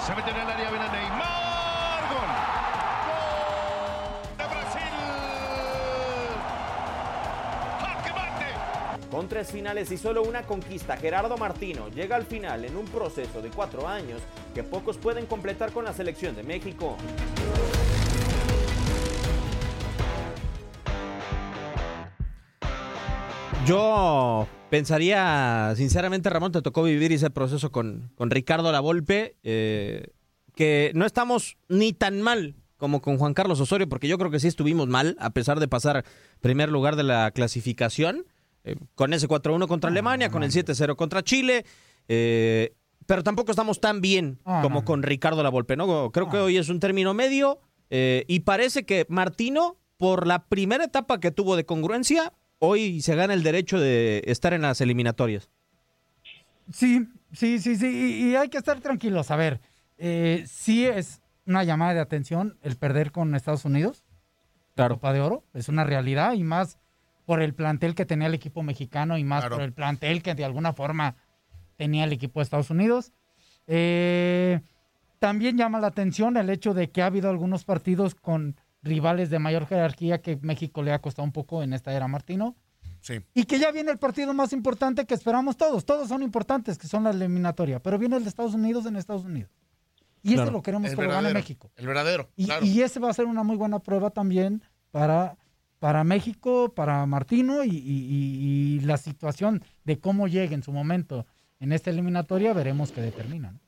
[0.00, 2.02] Se mete en el área, viene Neymar.
[2.10, 2.28] Gol.
[4.36, 4.82] De Brasil.
[9.10, 13.40] Con tres finales y solo una conquista, Gerardo Martino llega al final en un proceso
[13.40, 14.20] de cuatro años
[14.54, 16.96] que pocos pueden completar con la selección de México.
[23.66, 30.08] Yo pensaría, sinceramente, Ramón, te tocó vivir ese proceso con, con Ricardo Lavolpe, eh,
[30.54, 34.40] que no estamos ni tan mal como con Juan Carlos Osorio, porque yo creo que
[34.40, 36.04] sí estuvimos mal, a pesar de pasar
[36.42, 38.26] primer lugar de la clasificación,
[38.64, 41.64] eh, con ese 4-1 contra Alemania, con el 7-0 contra Chile,
[42.08, 42.74] eh,
[43.06, 46.10] pero tampoco estamos tan bien Ah, como con Ricardo Lavolpe, ¿no?
[46.10, 50.84] Creo que hoy es un término medio eh, y parece que Martino, por la primera
[50.84, 55.50] etapa que tuvo de congruencia, hoy se gana el derecho de estar en las eliminatorias.
[56.72, 59.30] Sí, sí, sí, sí, y, y hay que estar tranquilos.
[59.30, 59.60] A ver,
[59.98, 64.04] eh, sí es una llamada de atención el perder con Estados Unidos.
[64.74, 64.96] Claro.
[64.96, 66.78] Copa de Oro, es una realidad y más
[67.26, 69.56] por el plantel que tenía el equipo mexicano y más Claro.
[69.56, 71.16] por el plantel que de alguna forma
[71.76, 73.12] tenía el equipo de Estados Unidos.
[73.66, 74.60] Eh,
[75.20, 79.38] también llama la atención el hecho de que ha habido algunos partidos con rivales de
[79.38, 82.54] mayor jerarquía que México le ha costado un poco en esta era Martino.
[83.00, 83.20] Sí.
[83.34, 85.84] Y que ya viene el partido más importante que esperamos todos.
[85.84, 87.80] Todos son importantes, que son la eliminatoria.
[87.82, 89.50] Pero viene el de Estados Unidos en Estados Unidos.
[90.22, 90.42] Y Claro.
[90.44, 91.70] ese lo queremos El que lo gane México.
[91.76, 92.64] El verdadero, Y, claro.
[92.64, 95.36] y ese va a ser una muy buena prueba también para,
[95.80, 100.72] para México, para Martino y, y- y- y la situación de cómo llegue en su
[100.72, 101.26] momento
[101.60, 103.52] en esta eliminatoria, veremos qué determina.
[103.52, 103.60] ¿no?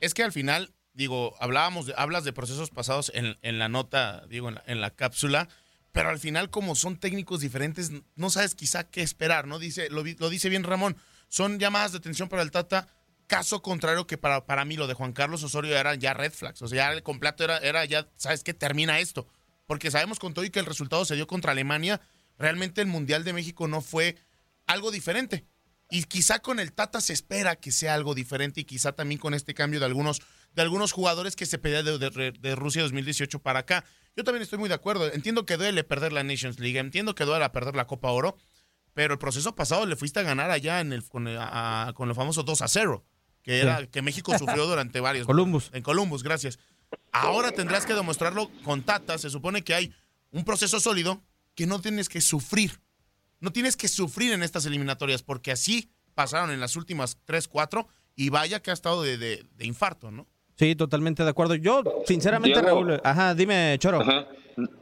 [0.00, 4.24] Es que al final, digo, hablábamos, de, hablas de procesos pasados en, en la nota,
[4.28, 5.48] digo, en la, en la cápsula,
[5.92, 9.58] pero al final como son técnicos diferentes, no sabes quizá qué esperar, ¿no?
[9.58, 10.96] Dice, lo, lo dice bien Ramón,
[11.28, 12.88] son llamadas de atención para el Tata,
[13.26, 16.60] caso contrario que para, para mí lo de Juan Carlos Osorio era ya red flags,
[16.62, 18.52] o sea, ya el completo era, era ya, ¿sabes qué?
[18.54, 19.26] Termina esto,
[19.66, 22.00] porque sabemos con todo y que el resultado se dio contra Alemania,
[22.38, 24.16] realmente el Mundial de México no fue
[24.66, 25.44] algo diferente.
[25.90, 29.34] Y quizá con el Tata se espera que sea algo diferente y quizá también con
[29.34, 30.22] este cambio de algunos,
[30.54, 33.84] de algunos jugadores que se pedían de, de- de Rusia 2018 para acá.
[34.16, 35.10] Yo también estoy muy de acuerdo.
[35.12, 38.36] Entiendo que duele perder la Nations League, entiendo que duele perder la Copa Oro,
[38.94, 42.08] pero el proceso pasado le fuiste a ganar allá en el, con, el- a- con
[42.08, 43.04] los famosos 2 a 0,
[43.42, 43.86] que, era, Sí.
[43.88, 45.26] que México sufrió durante varios.
[45.26, 45.70] Columbus.
[45.72, 46.58] En Columbus, gracias.
[47.10, 49.16] Ahora tendrás que demostrarlo con Tata.
[49.16, 49.94] Se supone que hay
[50.30, 51.22] un proceso sólido
[51.54, 52.80] que no tienes que sufrir.
[53.40, 57.88] No tienes que sufrir en estas eliminatorias, porque así pasaron en las últimas 3, 4,
[58.14, 60.28] y vaya que ha estado de, de- de infarto, ¿no?
[60.56, 61.54] Sí, totalmente de acuerdo.
[61.54, 62.82] Yo, sinceramente, Diego.
[62.84, 64.00] Raúl, ajá, dime, Choro.
[64.00, 64.26] Ajá.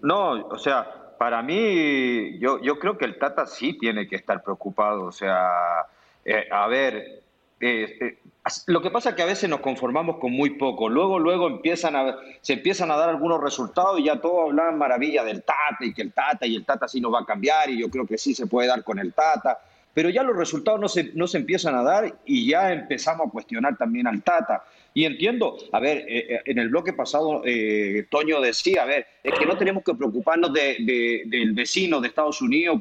[0.03, 4.43] No, o sea, para mí, yo, yo creo que el Tata sí tiene que estar
[4.43, 5.05] preocupado.
[5.05, 5.87] O sea,
[6.25, 7.23] eh, a ver,
[7.61, 8.19] eh, eh,
[8.67, 10.89] lo que pasa es que a veces nos conformamos con muy poco.
[10.89, 15.23] Luego, luego empiezan a, se empiezan a dar algunos resultados y ya todos hablan maravilla
[15.23, 17.79] del Tata y que el Tata y el Tata sí nos va a cambiar y
[17.79, 19.59] yo creo que sí se puede dar con el Tata.
[19.93, 23.31] Pero ya los resultados no se, no se empiezan a dar y ya empezamos a
[23.31, 24.65] cuestionar también al Tata.
[24.93, 29.07] Y entiendo, a ver, eh, eh, en el bloque pasado eh, Toño decía, a ver,
[29.23, 32.81] es que no tenemos que preocuparnos de- de- del vecino de Estados Unidos,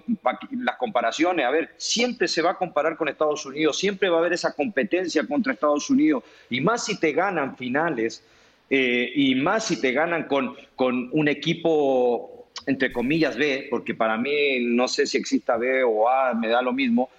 [0.51, 4.19] las comparaciones, a ver, siempre se va a comparar con Estados Unidos, siempre va a
[4.21, 8.23] haber esa competencia contra Estados Unidos, y más si te ganan finales,
[8.71, 14.17] eh, y más si te ganan con, con un equipo, entre comillas, B, porque para
[14.17, 17.09] mí no sé si exista B o A, me da lo mismo,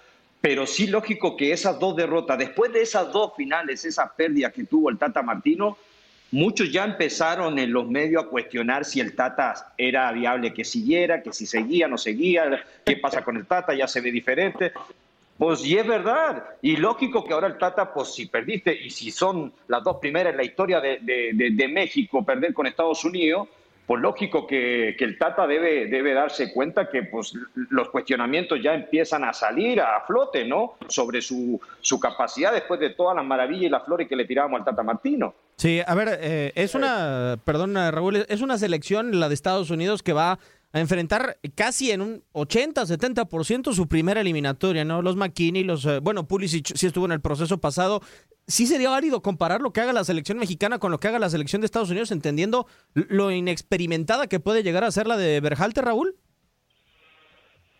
[0.41, 4.63] pero sí lógico que esas dos derrotas, después de esas dos finales, esas pérdidas que
[4.63, 5.77] tuvo el Tata Martino,
[6.31, 11.21] muchos ya empezaron en los medios a cuestionar si el Tata era viable que siguiera,
[11.21, 14.71] que si seguía, no seguía, qué pasa con el Tata, ya se ve diferente.
[15.37, 19.11] Pues y es verdad, y lógico que ahora el Tata, pues si perdiste, y si
[19.11, 23.47] son las dos primeras en la historia de, de- México perder con Estados Unidos,
[23.85, 27.33] pues lógico que, el Tata debe, debe darse cuenta que pues,
[27.69, 30.75] los cuestionamientos ya empiezan a salir a flote, ¿no?
[30.87, 34.59] Sobre su, su capacidad después de todas las maravillas y las flores que le tirábamos
[34.59, 35.33] al Tata Martino.
[35.57, 40.01] Sí, a ver, eh, es una, perdón Raúl, es una selección, la de Estados Unidos,
[40.01, 40.39] que va
[40.73, 45.01] a enfrentar casi en un 80-70% su primera eliminatoria, ¿no?
[45.01, 48.01] Los McKinney, los, eh, bueno, Pulisic sí estuvo en el proceso pasado.
[48.51, 51.29] Sí sería válido comparar lo que haga la selección mexicana con lo que haga la
[51.29, 55.81] selección de Estados Unidos, entendiendo lo inexperimentada que puede llegar a ser la de Berhalte,
[55.81, 56.15] Raúl.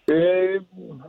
[0.07, 0.59] Eh,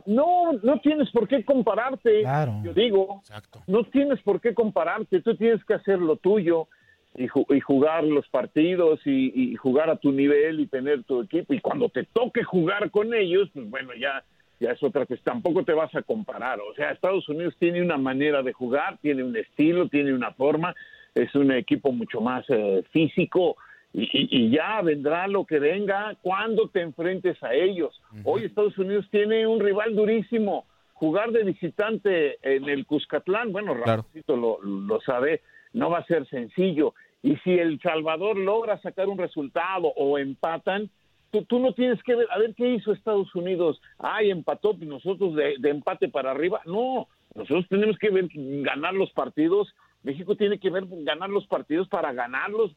[0.05, 2.23] no, no tienes por qué compararte.
[2.63, 3.21] Yo digo,
[3.67, 5.21] no tienes por qué compararte.
[5.21, 6.67] Tú tienes que hacer lo tuyo
[7.15, 11.21] y, ju- y jugar los partidos y, y jugar a tu nivel y tener tu
[11.21, 11.53] equipo.
[11.53, 14.23] Y cuando te toque jugar con ellos, pues bueno, ya,
[14.59, 15.21] ya es otra cosa.
[15.23, 16.59] Tampoco te vas a comparar.
[16.59, 20.75] O sea, Estados Unidos tiene una manera de jugar, tiene un estilo, tiene una forma.
[21.13, 23.57] Es un equipo mucho más eh, físico.
[23.95, 28.01] Y, ya vendrá lo que venga cuando te enfrentes a ellos.
[28.23, 30.65] Hoy Estados Unidos tiene un rival durísimo.
[30.93, 35.41] Jugar de visitante en el Cuscatlán, bueno, Ramoncito lo, lo sabe,
[35.73, 36.95] no va a ser sencillo.
[37.21, 40.89] Y si El Salvador logra sacar un resultado o empatan,
[41.33, 43.81] tú, tú no tienes que ver, a ver qué hizo Estados Unidos.
[43.97, 46.61] Ay, empató, pues nosotros de, de empate para arriba.
[46.65, 49.73] No, nosotros tenemos que ver ganar los partidos.
[50.03, 52.71] México tiene que ver ganar los partidos para ganarlos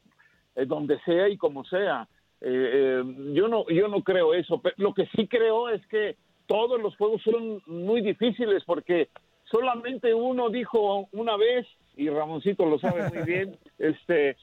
[0.55, 2.09] eh, donde sea y como sea.
[2.41, 3.03] Eh, eh,
[3.35, 4.61] yo no yo no creo eso.
[4.63, 9.11] Pero lo que sí creo es que todos los juegos son muy difíciles porque
[9.45, 13.57] solamente uno dijo una vez y Ramoncito lo sabe muy bien.
[13.79, 14.37] Este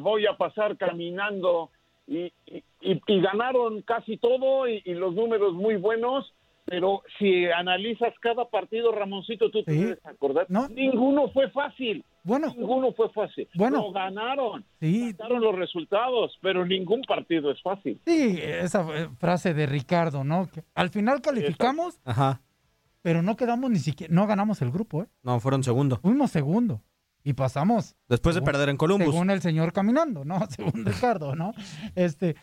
[0.00, 1.70] voy a pasar caminando
[2.08, 6.32] y, y, y- y ganaron casi todo y, y los números muy buenos.
[6.70, 10.46] Pero si analizas cada partido, Ramoncito, tú te debes acordar.
[10.70, 12.04] Ninguno fue fácil.
[12.24, 12.48] Bueno.
[12.54, 13.48] Ninguno fue fácil.
[13.54, 13.78] Bueno.
[13.78, 14.66] Lo ganaron.
[14.78, 15.14] Sí.
[15.16, 17.98] Ganaron los resultados, pero ningún partido es fácil.
[18.06, 18.86] Sí, esa
[19.18, 20.50] frase de Ricardo, ¿no?
[20.52, 22.42] Que al final calificamos, Ajá.
[23.00, 25.06] pero no quedamos ni siquiera, no ganamos el grupo, ¿eh?
[25.22, 25.96] No, fueron segundo.
[25.96, 26.82] Fuimos segundo
[27.28, 27.94] y pasamos.
[28.08, 29.10] Después de perder en Columbus.
[29.10, 30.40] Según el señor caminando, ¿no?
[30.56, 31.52] Según Ricardo, ¿no?
[31.94, 32.36] Este.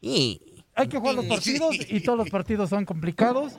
[0.00, 3.58] Hay que jugar los partidos y todos los partidos son complicados.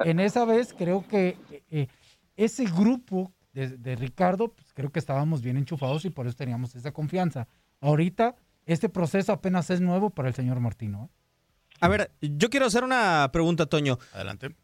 [0.00, 1.88] En esa vez creo que eh, eh,
[2.36, 6.74] ese grupo de, de Ricardo, pues, creo que estábamos bien enchufados y por eso teníamos
[6.74, 7.48] esa confianza.
[7.80, 8.36] Ahorita,
[8.66, 11.08] este proceso apenas es nuevo para el señor Martino.
[11.10, 11.74] ¿eh?
[11.80, 13.98] A ver, yo quiero hacer una pregunta, Toño.
[14.12, 14.54] Adelante.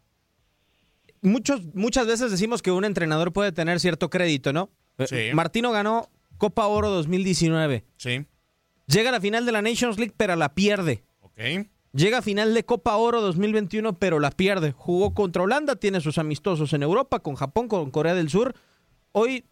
[1.22, 4.68] Muchos, muchas veces decimos que un entrenador puede tener cierto crédito, ¿no?
[4.98, 5.34] Eh, Sí.
[5.34, 7.84] Martino ganó Copa Oro 2019.
[7.96, 8.26] Sí.
[8.86, 11.04] Llega a la final de la Nations League, pero la pierde.
[11.20, 11.40] Ok.
[11.94, 14.72] Llega a final de Copa Oro 2021, pero la pierde.
[14.72, 18.54] Jugó contra Holanda, tiene sus amistosos en Europa, con Japón, con Corea del Sur.
[19.12, 19.44] Hoy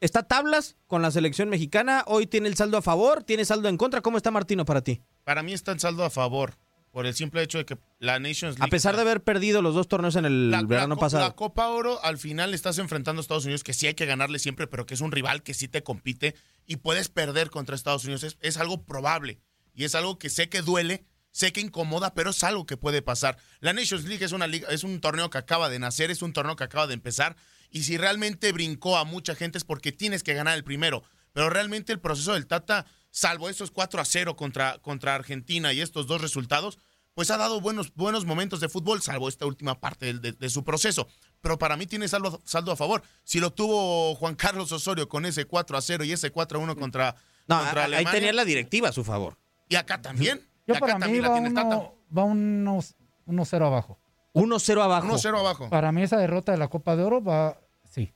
[0.00, 2.02] está a tablas con la selección mexicana.
[2.06, 4.00] Hoy tiene el saldo a favor, tiene saldo en contra.
[4.00, 5.00] ¿Cómo está Martino para ti?
[5.22, 6.54] Para mí está en saldo a favor,
[6.94, 8.60] por el simple hecho de que la Nations League...
[8.60, 11.24] A pesar de haber perdido los dos torneos en el la, verano la pasado.
[11.24, 14.38] la Copa Oro, al final estás enfrentando a Estados Unidos, que sí hay que ganarle
[14.38, 16.36] siempre, pero que es un rival que sí te compite
[16.66, 18.22] y puedes perder contra Estados Unidos.
[18.22, 19.40] Es, es algo probable
[19.74, 23.02] y es algo que sé que duele, sé que incomoda, pero es algo que puede
[23.02, 23.38] pasar.
[23.58, 26.32] La Nations League es, una liga, es un torneo que acaba de nacer, es un
[26.32, 27.34] torneo que acaba de empezar
[27.70, 31.02] y si realmente brincó a mucha gente es porque tienes que ganar el primero.
[31.32, 35.80] Pero realmente el proceso del Tata, salvo esos 4 a 0 contra, contra Argentina y
[35.80, 36.78] estos dos resultados,
[37.14, 40.50] pues ha dado buenos, buenos momentos de fútbol, salvo esta última parte del- de, de
[40.50, 41.06] su proceso.
[41.40, 43.02] Pero para mí tiene saldo, saldo a favor.
[43.22, 46.62] Si lo tuvo Juan Carlos Osorio con ese 4 a 0 y ese 4 a
[46.62, 47.14] 1 contra,
[47.46, 48.10] No, contra ahí Alemania.
[48.12, 49.38] tenía la directiva a su favor.
[49.68, 50.40] Y acá también.
[50.66, 51.66] Yo acá para mí también va, la tiene el Tata.
[51.76, 52.96] uno, va unos
[53.28, 53.98] 1-0 abajo.
[54.32, 55.06] 1-0 abajo.
[55.06, 55.70] 1-0 abajo.
[55.70, 58.12] Para mí esa derrota de la Copa de Oro va, sí.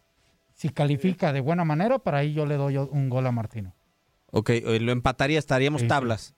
[0.55, 3.77] Si califica de buena manera, para ahí yo le doy un gol a Martino.
[4.31, 6.35] Ok, eh, lo empataría, estaríamos Sí, sí, tablas.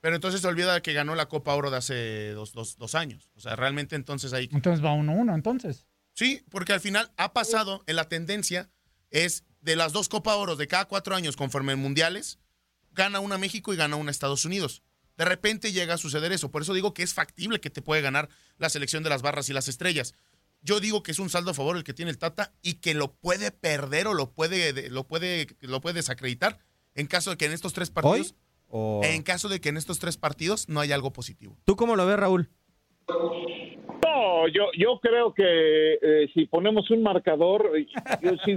[0.00, 3.30] Pero entonces se olvida que ganó la Copa Oro de hace dos, dos- dos años.
[3.36, 5.86] O sea, realmente entonces ahí Entonces va 1-1, entonces.
[6.14, 8.70] Sí, porque al final ha pasado en la tendencia
[9.10, 12.38] es de las dos Copa Oros de cada cuatro años conforme en mundiales,
[12.92, 14.82] gana una México y gana una Estados Unidos.
[15.16, 16.50] De repente llega a suceder eso.
[16.50, 19.48] Por eso digo que es factible que te puede ganar la selección de las barras
[19.50, 20.14] y las estrellas.
[20.62, 22.94] Yo digo que es un saldo a favor el que tiene el Tata y que
[22.94, 26.58] lo puede perder o lo puede, lo puede, lo puede desacreditar
[26.94, 28.34] en caso de que en estos tres partidos,
[28.68, 31.56] ¿O- en caso de que en estos tres partidos no haya algo positivo.
[31.64, 32.48] ¿Tú cómo lo ves, Raúl?
[34.04, 37.70] No, yo, yo creo que eh, si ponemos un marcador,
[38.22, 38.56] yo sí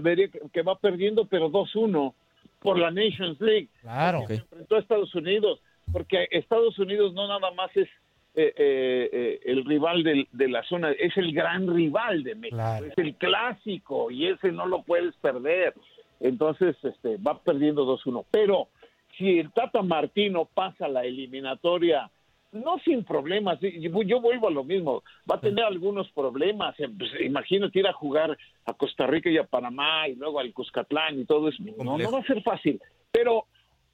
[0.00, 2.14] vería que- va perdiendo, pero 2-1
[2.60, 3.68] por la Nations League.
[3.80, 4.20] Claro.
[4.20, 5.60] Porque se enfrentó a Estados Unidos,
[5.92, 7.88] porque Estados Unidos no nada más es
[8.34, 12.56] eh, eh, eh, el rival del- de la zona, es el gran rival de México,
[12.56, 12.86] Claro.
[12.86, 15.74] es el clásico y ese no lo puedes perder.
[16.22, 18.24] Entonces, este, va perdiendo 2-1.
[18.30, 18.68] Pero
[19.18, 22.10] si el Tata Martino pasa la eliminatoria,
[22.52, 26.78] no sin problemas, yo vuelvo a lo mismo, va a tener algunos problemas.
[26.78, 30.52] eh, pues, imagínate ir a jugar a Costa Rica y a Panamá y luego al
[30.52, 31.62] Cuscatlán y todo eso.
[31.82, 32.80] No, no va a ser fácil.
[33.10, 33.46] Pero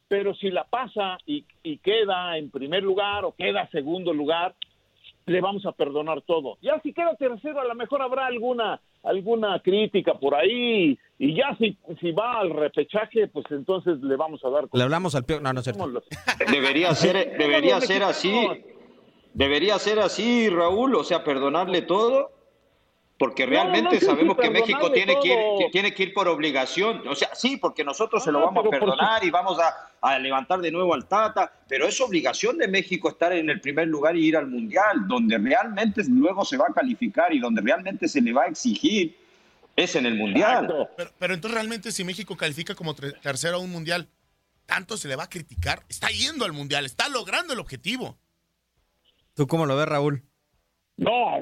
[0.09, 4.55] pero si la pasa y, y queda en primer lugar o queda segundo lugar,
[5.26, 6.57] le vamos a perdonar todo.
[6.62, 11.57] Ya si queda tercero, a lo mejor habrá alguna alguna crítica por ahí y ya
[11.59, 14.68] si, si va al repechaje, pues entonces le vamos a dar...
[14.72, 15.40] Le hablamos al pio...
[15.40, 16.03] No, no es cierto.
[16.51, 18.49] Debería ser, debería ser así.
[19.34, 22.30] Debería ser así, Raúl, o sea, perdonarle todo,
[23.19, 27.07] porque realmente no sabemos que México tiene que, ir, que tiene que ir por obligación.
[27.09, 30.61] O sea, sí, porque nosotros se lo vamos a perdonar y vamos a, a levantar
[30.61, 34.25] de nuevo al Tata, pero es obligación de México estar en el primer lugar y
[34.25, 38.33] ir al Mundial, donde realmente luego se va a calificar y donde realmente se le
[38.33, 39.16] va a exigir
[39.75, 40.89] es en el Mundial.
[40.97, 44.09] Pero, pero entonces realmente si México califica como tre- tercero a un mundial,
[44.66, 45.83] tanto se le va a criticar.
[45.89, 48.16] Está yendo al mundial, está logrando el objetivo.
[49.35, 50.23] ¿Tú cómo lo ves, Raúl?
[50.99, 51.38] No,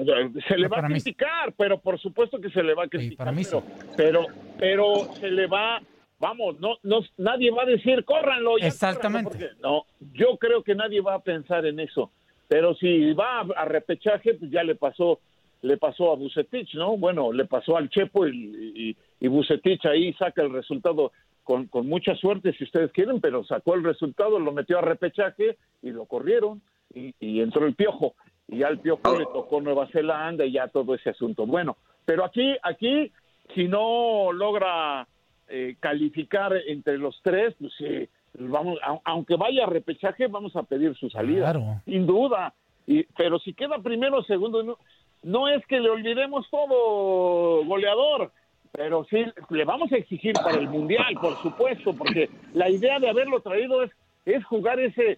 [0.47, 3.27] se le va a criticar, pero por supuesto que se le va a criticar.
[3.27, 3.63] pero,
[3.95, 4.25] pero,
[4.59, 5.81] pero se le va,
[6.19, 8.59] vamos, no, no, nadie va a decir córranlo.
[8.59, 9.31] ya, Exactamente.
[9.31, 12.11] córranlo", porque- no, yo creo que nadie va a pensar en eso.
[12.47, 15.19] Pero si va a, a repechaje, pues ya le pasó,
[15.63, 16.95] le pasó a Bucetich, ¿no?
[16.95, 18.31] Bueno, le pasó al Chepo y,
[18.75, 21.11] y, y Bucetich ahí saca el resultado
[21.43, 25.57] con, con mucha suerte si ustedes quieren, pero sacó el resultado, lo metió a repechaje
[25.81, 26.61] y lo corrieron
[26.93, 28.13] y, y entró el piojo.
[28.47, 31.45] Y ya el piojo le tocó Nueva Zelanda y ya todo ese asunto.
[31.45, 31.75] Bueno,
[32.05, 33.11] pero aquí, aquí,
[33.53, 35.07] si no logra
[35.49, 38.07] eh, calificar entre los tres, pues sí,
[38.39, 41.81] vamos, a- aunque vaya a repechaje, vamos a pedir su salida, Claro.
[41.85, 42.53] sin duda.
[42.85, 44.77] Y, pero si queda primero o segundo, no,
[45.23, 48.31] no es que le olvidemos todo, goleador,
[48.71, 53.09] pero sí le vamos a exigir para el mundial, por supuesto, porque la idea de
[53.09, 53.91] haberlo traído es,
[54.25, 55.17] es jugar ese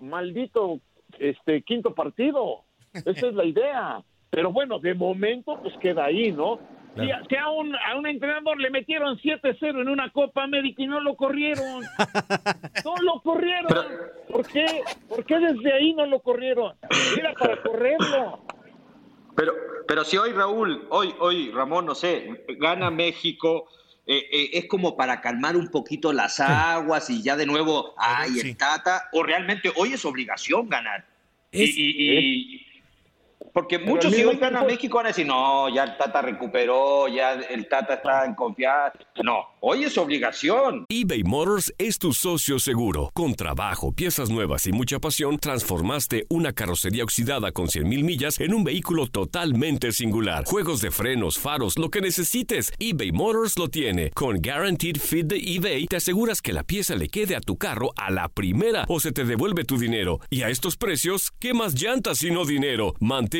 [0.00, 0.78] maldito
[1.18, 2.62] este quinto partido.
[2.92, 4.02] Esa es la idea.
[4.30, 6.58] Pero bueno, de momento pues queda ahí, ¿no?
[6.96, 11.00] Si, a, un, a un entrenador le metieron 7-0 en una Copa América y no
[11.00, 11.82] lo corrieron.
[12.84, 13.86] No lo corrieron.
[14.28, 14.66] ¿Por qué?
[15.08, 16.74] ¿Por qué desde ahí no lo corrieron?
[17.18, 18.40] Era para correrlo.
[19.36, 19.52] Pero,
[19.86, 23.66] pero si hoy Raúl, hoy, hoy Ramón, no sé, gana México,
[24.06, 28.40] eh, eh, es como para calmar un poquito las aguas y ya de nuevo, ay,
[28.40, 31.04] el Tata, o realmente hoy es obligación ganar.
[31.52, 32.18] Y- y-
[32.54, 32.66] y-
[33.52, 36.22] porque Pero muchos si hoy gana tiempo- México van a decir, no, ya el Tata
[36.22, 38.98] recuperó, ya el Tata está en confianza.
[39.22, 40.84] No, hoy es obligación.
[40.88, 43.10] eBay Motors es tu socio seguro.
[43.14, 48.54] Con trabajo, piezas nuevas y mucha pasión, transformaste una carrocería oxidada con 100.000 millas en
[48.54, 50.44] un vehículo totalmente singular.
[50.46, 54.10] Juegos de frenos, faros, lo que necesites, eBay Motors lo tiene.
[54.10, 57.90] Con Guaranteed Fit de eBay, te aseguras que la pieza le quede a tu carro
[57.96, 60.20] a la primera o se te devuelve tu dinero.
[60.30, 62.94] Y a estos precios, ¿qué más llantas sino dinero?
[63.00, 63.39] Mantén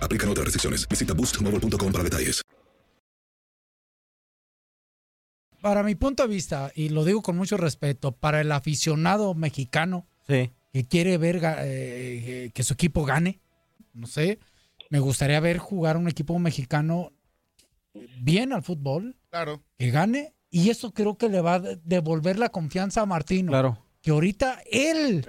[0.00, 0.88] Aplican otras restricciones.
[0.88, 2.42] Visita boostmobile.com para detalles.
[5.60, 10.06] Para mi punto de vista, y lo digo con mucho respeto, para el aficionado mexicano
[10.26, 10.50] que
[10.88, 13.38] quiere ver ga- eh, que su equipo gane,
[13.92, 14.40] no sé,
[14.90, 17.12] me gustaría ver jugar un equipo mexicano
[18.20, 19.62] bien al fútbol, Claro.
[19.78, 23.52] que gane, y eso creo que le va a de- devolver la confianza a Martino.
[23.52, 23.78] Claro.
[24.00, 25.24] Que ahorita él,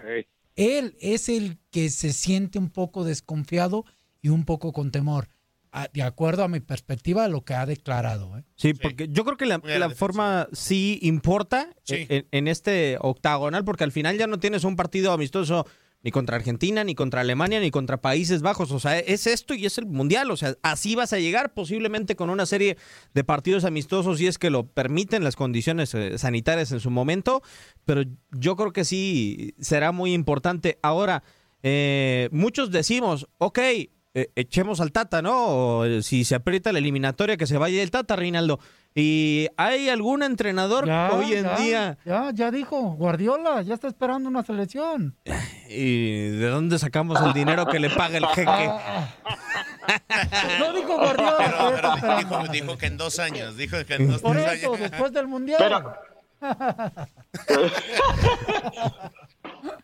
[0.56, 3.86] él es el que se siente un poco desconfiado
[4.24, 5.28] y un poco con temor,
[5.72, 8.38] a- de acuerdo a mi perspectiva lo que ha declarado.
[8.38, 8.44] ¿eh?
[8.56, 12.06] Sí, porque yo creo que la, la forma sí importa Sí.
[12.10, 15.68] En, en este octagonal, porque al final ya no tienes un partido amistoso
[16.06, 18.72] ni contra Argentina, ni contra Alemania, ni contra Países Bajos.
[18.72, 20.32] O sea, es esto y es el Mundial.
[20.32, 22.76] O sea, así vas a llegar posiblemente con una serie
[23.14, 27.42] de partidos amistosos, si es que lo permiten las condiciones eh, sanitarias en su momento.
[27.86, 30.78] Pero yo creo que sí será muy importante.
[30.84, 31.24] Ahora,
[31.64, 33.60] eh, muchos decimos, ok,
[34.14, 35.46] eh, echemos al Tata, ¿no?
[35.48, 38.60] O, eh, si se aprieta la eliminatoria, que se vaya el Tata, Reinaldo.
[38.96, 41.98] ¿Y hay algún entrenador hoy en ya, día?
[42.06, 45.16] Ya, ya dijo, Guardiola, ya está esperando una selección.
[45.70, 48.70] ¿Y de dónde sacamos el dinero que le paga el jeque?
[50.60, 53.58] No dijo Guardiola, Pero, dijo, que en dos años.
[53.58, 54.92] Dijo que en dos Por tres eso, años.
[54.92, 55.84] después del Mundial.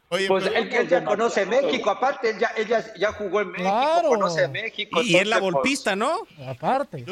[0.09, 3.69] pues él, él ya conoce México, aparte, él ya, él ya, ya jugó en México,
[3.69, 4.09] Claro.
[4.09, 5.01] conoce México.
[5.03, 6.21] Y es la pues, golpista, ¿no?
[6.47, 7.05] Aparte.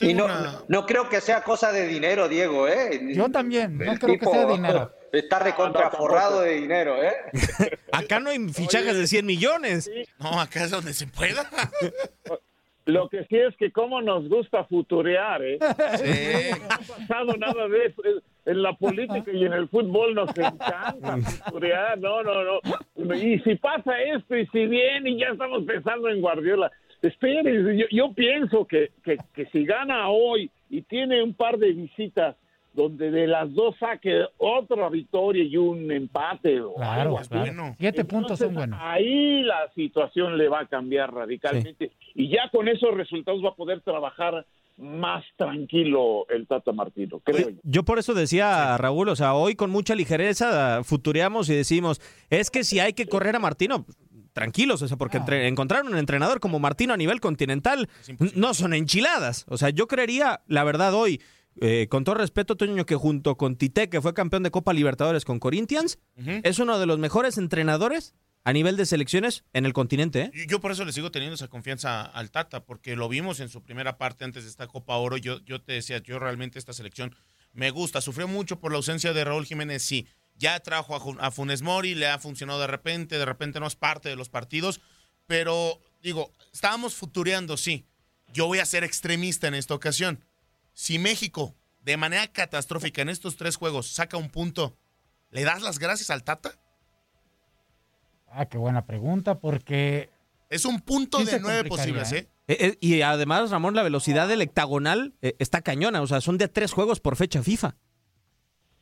[0.00, 0.28] y no,
[0.68, 3.00] no creo que sea cosa de dinero, Diego, ¿eh?
[3.14, 4.92] Yo también, no El creo que tipo sea dinero.
[5.10, 7.14] Está recontraforrado de dinero, ¿eh?
[7.92, 9.90] Acá no hay fichajes de 100 millones.
[10.18, 11.48] No, acá es donde se pueda.
[12.86, 15.58] Lo que sí es que cómo nos gusta futurear, ¿eh?
[15.60, 18.02] No ha pasado nada de eso.
[18.46, 21.98] En la política y en el fútbol nos encanta futurear.
[21.98, 23.14] No, no, no.
[23.14, 26.70] Y si pasa esto y si viene y ya estamos pensando en Guardiola.
[27.02, 31.72] Espere, yo, yo pienso que, que, que si gana hoy y tiene un par de
[31.72, 32.36] visitas
[32.72, 36.60] donde de las dos saque otra victoria y un empate.
[36.60, 37.28] O Claro, algo así.
[37.28, 37.74] claro.
[37.78, 38.78] Siete puntos son buenos.
[38.82, 43.54] Ahí la situación le va a cambiar radicalmente y ya con esos resultados va a
[43.54, 44.44] poder trabajar
[44.76, 47.56] más tranquilo el Tata Martino, creo yo.
[47.62, 52.00] Yo por eso decía, Raúl, o sea, hoy con mucha ligereza futureamos y decimos,
[52.30, 53.86] es que si hay que correr a Martino,
[54.32, 57.88] tranquilos, o sea, porque entre- encontrar un entrenador como Martino a nivel continental
[58.34, 59.46] no son enchiladas.
[59.48, 61.22] O sea, yo creería, la verdad, hoy,
[61.60, 65.24] eh, con todo respeto, Toño, que junto con Tite, que fue campeón de Copa Libertadores
[65.24, 70.30] con Corinthians, es uno de los mejores entrenadores a nivel de selecciones en el continente.
[70.34, 70.46] ¿eh?
[70.48, 73.62] Yo por eso le sigo teniendo esa confianza al Tata, porque lo vimos en su
[73.62, 75.16] primera parte antes de esta Copa Oro.
[75.16, 77.16] Yo, yo te decía, yo realmente esta selección
[77.54, 78.02] me gusta.
[78.02, 80.06] Sufrió mucho por la ausencia de Raúl Jiménez, sí.
[80.36, 83.76] Ya trajo a, a Funes Mori, le ha funcionado de repente, de repente no es
[83.76, 84.80] parte de los partidos.
[85.26, 87.86] Pero digo, estábamos futureando, sí.
[88.32, 90.22] Yo voy a ser extremista en esta ocasión.
[90.74, 94.76] Si México, de manera catastrófica en estos tres juegos, saca un punto,
[95.30, 96.58] ¿le das las gracias al Tata?
[98.34, 100.10] Ah, qué buena pregunta, porque...
[100.50, 102.28] Es un punto Sí de nueve posibles, ¿eh?
[102.46, 106.02] Eh, eh, y además, Ramón, la velocidad del hectagonal eh, está cañona.
[106.02, 107.76] O sea, son de tres juegos por fecha FIFA.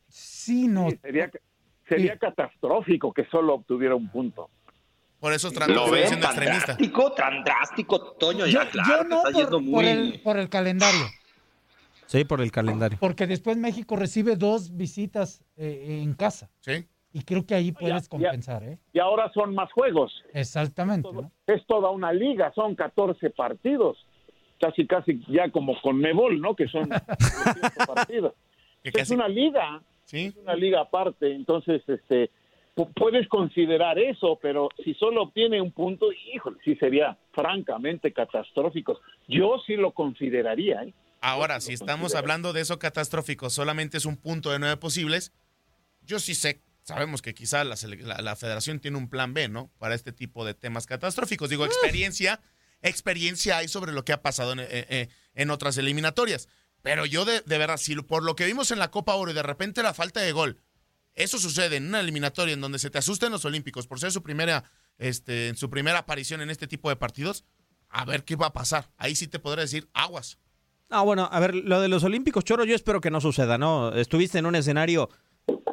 [0.09, 0.89] Sí, no.
[1.01, 1.31] sería
[1.87, 4.49] sería catastrófico que solo obtuviera un punto.
[5.19, 9.31] Por eso Lo ven tan drástico, tan drástico, Toño, ya Yo, claro, yo no está
[9.31, 9.85] por, yendo por muy...
[9.87, 11.05] el, por el calendario,
[12.07, 12.97] Sí, por el calendario.
[12.99, 16.49] porque después México recibe dos visitas eh, en casa.
[16.59, 16.85] Sí.
[17.15, 18.09] Y creo que ahí puedes ya.
[18.09, 18.79] compensar, ¿eh?
[18.91, 20.11] Y ahora son más juegos.
[20.33, 21.31] Exactamente, ¿no?
[21.45, 23.97] Es toda una liga, son 14 partidos.
[24.59, 26.55] Casi, casi ya como con Mebol, ¿no?
[26.55, 26.89] Que son
[27.53, 28.33] 18 partidos.
[28.83, 31.33] Es una liga, es una liga aparte.
[31.35, 32.31] Entonces, este,
[32.75, 38.99] pu- puedes considerar eso, pero si solo obtiene un punto, híjole, sí sería francamente catastrófico.
[39.27, 40.93] Yo sí lo consideraría, ¿eh?
[41.21, 45.31] Ahora, si estamos hablando de eso catastrófico, solamente es un punto de nueve posibles.
[46.05, 49.47] Yo sí sé, sabemos que quizá la, sele- la- la federación tiene un plan B,
[49.49, 49.71] ¿no?
[49.79, 51.49] Para este tipo de temas catastróficos.
[51.49, 52.41] Digo, experiencia,
[52.81, 56.47] experiencia hay sobre lo que ha pasado en, eh, eh, en otras eliminatorias.
[56.81, 59.33] Pero yo de, de verdad, si por lo que vimos en la Copa Oro y
[59.33, 60.59] de repente la falta de gol,
[61.15, 64.21] eso sucede en una eliminatoria en donde se te asusten los Olímpicos por ser su
[64.23, 64.63] primera,
[64.97, 67.45] este, en su primera aparición en este tipo de partidos,
[67.87, 68.89] a ver qué va a pasar.
[68.97, 70.39] Ahí sí te podré decir aguas.
[70.89, 73.93] Ah, bueno, a ver, lo de los Olímpicos, Choro, yo espero que no suceda, ¿no?
[73.93, 75.09] Estuviste en un escenario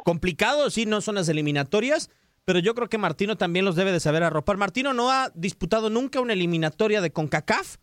[0.05, 2.11] complicado, sí, no son las eliminatorias,
[2.45, 4.57] pero yo creo que Martino también los debe de saber arropar.
[4.57, 7.77] Martino no ha disputado nunca una eliminatoria de CONCACAF,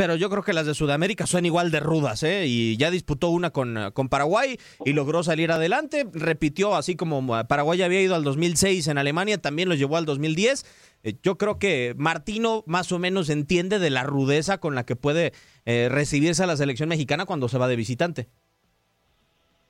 [0.00, 2.46] pero yo creo que las de Sudamérica son igual de rudas, ¿eh?
[2.46, 6.06] Y ya disputó una con, con Paraguay y logró salir adelante.
[6.14, 10.06] Repitió, así como eh, Paraguay había ido al 2006 en Alemania, también los llevó al
[10.06, 10.64] 2010.
[11.02, 14.96] Eh, Yo creo que Martino más o menos entiende de la rudeza con la que
[14.96, 15.34] puede
[15.66, 18.28] eh, recibirse a la selección mexicana cuando se va de visitante.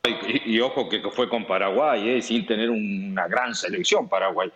[0.09, 4.51] Y, y ojo que fue con Paraguay, eh, sin tener una gran selección Paraguay.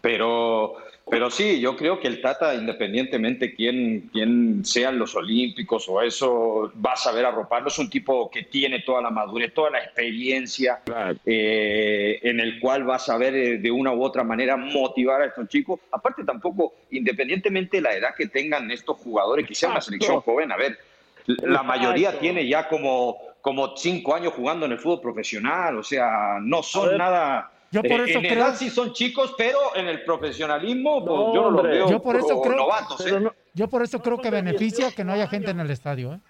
[0.00, 0.76] Pero,
[1.10, 6.70] pero sí, yo creo que el Tata, independientemente quién, quién sean los olímpicos o eso,
[6.84, 7.68] va a saber arroparlo.
[7.68, 10.82] Es un tipo que tiene toda la madurez, toda la experiencia,
[11.24, 15.26] eh, en el cual va a saber eh, de una u otra manera motivar a
[15.26, 15.80] estos chicos.
[15.90, 20.52] Aparte, tampoco, independientemente de la edad que tengan estos jugadores, que sea una selección joven,
[20.52, 20.78] a ver,
[21.26, 26.38] la mayoría tiene ya como, como cinco años jugando en el fútbol profesional, o sea,
[26.40, 27.50] no son ver, nada.
[27.70, 31.34] yo por eh, eso en creo- edad sí son chicos, pero en el profesionalismo pues,
[31.34, 33.06] yo no los veo Yo por eso creo, novatos.
[33.06, 33.22] ¿eh?
[33.52, 36.20] yo por eso creo que beneficia que no haya gente en el estadio, ¿eh?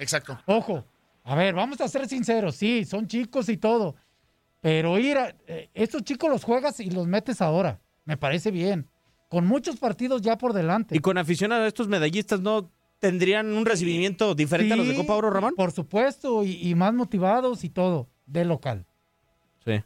[0.00, 0.36] Exacto.
[0.46, 0.84] Ojo,
[1.22, 3.94] a ver, vamos a ser sinceros, sí, son chicos y todo,
[4.60, 8.88] pero ir a, eh, estos chicos los juegas y los metes ahora, me parece bien,
[9.28, 10.96] con muchos partidos ya por delante.
[10.96, 12.68] Y con afición a estos medallistas, ¿no
[12.98, 15.54] tendrían un recibimiento diferente a los de Copa Oro, Ramón?
[15.56, 18.86] Por supuesto, y, y más motivados y todo, de local,
[19.64, 19.82] Sí.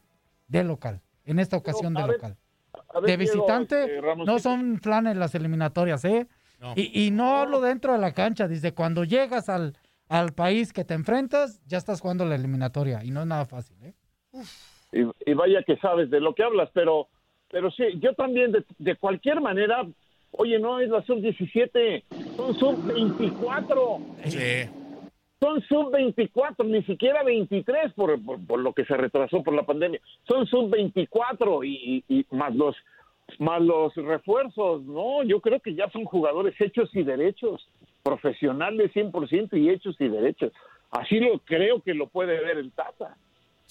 [0.48, 2.36] de local, en esta ocasión de a ver, local.
[2.94, 6.26] Ver, De visitante este, no son planes las eliminatorias, ¿eh?
[6.76, 9.76] Y, y no hablo dentro de la cancha, desde cuando llegas al,
[10.08, 13.76] al país que te enfrentas, ya estás jugando la eliminatoria y no es nada fácil,
[13.82, 13.94] ¿eh?
[14.92, 17.08] y, y vaya que sabes de lo que hablas, pero,
[17.50, 19.84] pero sí, yo también de, de cualquier manera,
[20.32, 22.04] oye, no es la sub-17,
[22.36, 24.00] son sub-24.
[24.24, 24.70] Sí.
[25.40, 30.00] Son sub-24, ni siquiera 23 por, por, por lo que se retrasó por la pandemia.
[30.28, 32.76] Son sub-24 y, y, y más los
[33.38, 37.66] más los refuerzos, no, yo creo que ya son jugadores hechos y derechos.
[38.02, 40.52] profesionales 100% y hechos y derechos.
[40.90, 43.16] Así lo creo que lo puede ver el Tata.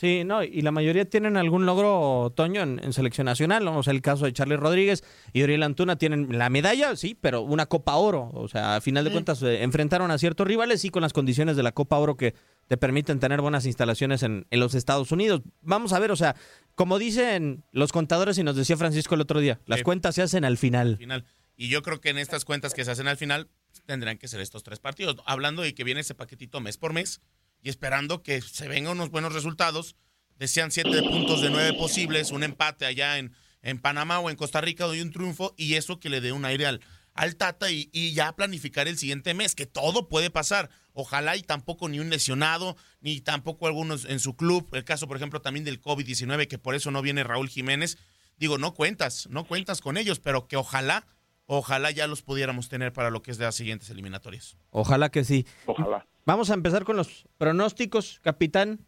[0.02, 3.64] Sí, no, y la mayoría tienen algún logro, Toño, en, selección nacional.
[3.64, 7.68] Vamos el caso de Charlie Rodríguez y Oriel Antuna tienen la medalla, sí, pero una
[7.68, 8.32] Copa Oro.
[8.34, 11.56] O sea, a final de cuentas eh, enfrentaron a ciertos rivales y con las condiciones
[11.56, 12.34] de la Copa Oro que
[12.66, 15.44] te permiten tener buenas instalaciones en, en los Estados Unidos.
[15.62, 16.36] Vamos a ver, o sea,
[16.74, 20.46] como dicen los contadores y nos decía Francisco el otro día, las cuentas se hacen
[20.46, 20.98] al final.
[20.98, 21.26] final.
[21.56, 23.50] Y yo creo que en estas cuentas que se hacen al final
[23.86, 25.18] tendrán que ser estos tres partidos.
[25.28, 27.22] Hablando de que viene ese paquetito mes por mes
[27.62, 29.96] y esperando que se vengan unos buenos resultados.
[30.38, 34.62] Desean siete puntos de nueve posibles, un empate allá en, en Panamá o en Costa
[34.62, 36.82] Rica, doy un triunfo y eso que le dé un aire al,
[37.14, 40.70] al Tata y, y, ya planificar el siguiente mes, que todo puede pasar.
[40.94, 44.68] Ojalá y tampoco ni un lesionado, ni tampoco algunos en su club.
[44.74, 47.98] El caso, por ejemplo, también del COVID-19, que por eso no viene Raúl Jiménez.
[48.38, 51.06] Digo, no cuentas, no cuentas con ellos, pero que ojalá,
[51.46, 54.58] ojalá ya los pudiéramos tener para lo que es de las siguientes eliminatorias.
[54.72, 55.46] Ojalá que sí.
[55.68, 56.08] Ojalá.
[56.26, 58.80] Vamos a empezar con los pronósticos, capitán.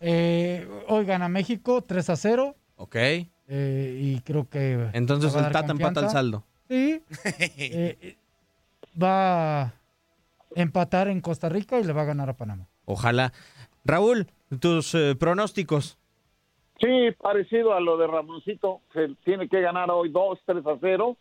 [0.00, 2.56] Eh, hoy gana México 3 a 0.
[2.76, 2.96] Ok.
[2.96, 4.88] Eh, y creo que.
[4.92, 6.44] Entonces el Tata empata el saldo.
[6.68, 7.02] Sí.
[7.58, 8.16] eh,
[9.00, 9.74] va a
[10.54, 12.66] empatar en Costa Rica y le va a ganar a Panamá.
[12.84, 13.32] Ojalá.
[13.84, 14.26] Raúl,
[14.60, 15.98] tus eh, pronósticos.
[16.80, 18.80] Sí, parecido a lo de Ramoncito.
[18.92, 21.16] Se tiene que ganar hoy 2, 3 a 0.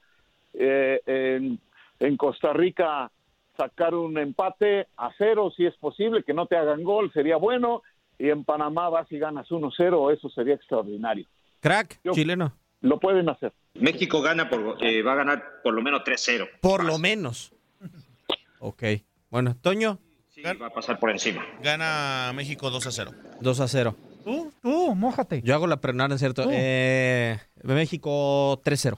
[0.53, 1.59] Eh, en,
[1.99, 3.11] en Costa Rica
[3.57, 7.81] sacar un empate a cero si es posible, que no te hagan gol, sería bueno.
[8.19, 11.27] Y en Panamá vas y ganas 1-0, eso sería extraordinario.
[11.59, 12.53] Crack, chileno.
[12.81, 13.53] Lo pueden hacer.
[13.75, 16.47] México gana por, eh, va a ganar por lo menos 3-0.
[16.61, 17.53] Por lo menos.
[18.59, 18.83] Ok.
[19.29, 19.99] Bueno, Toño.
[20.29, 21.43] Sí, va a pasar por encima.
[21.61, 23.11] Gana México 2 a 0.
[23.41, 23.95] 2 a 0.
[24.23, 25.41] Tú, tú, mójate.
[25.41, 26.47] Yo hago la prenada, ¿es cierto?
[26.51, 28.97] Eh, México 3-0.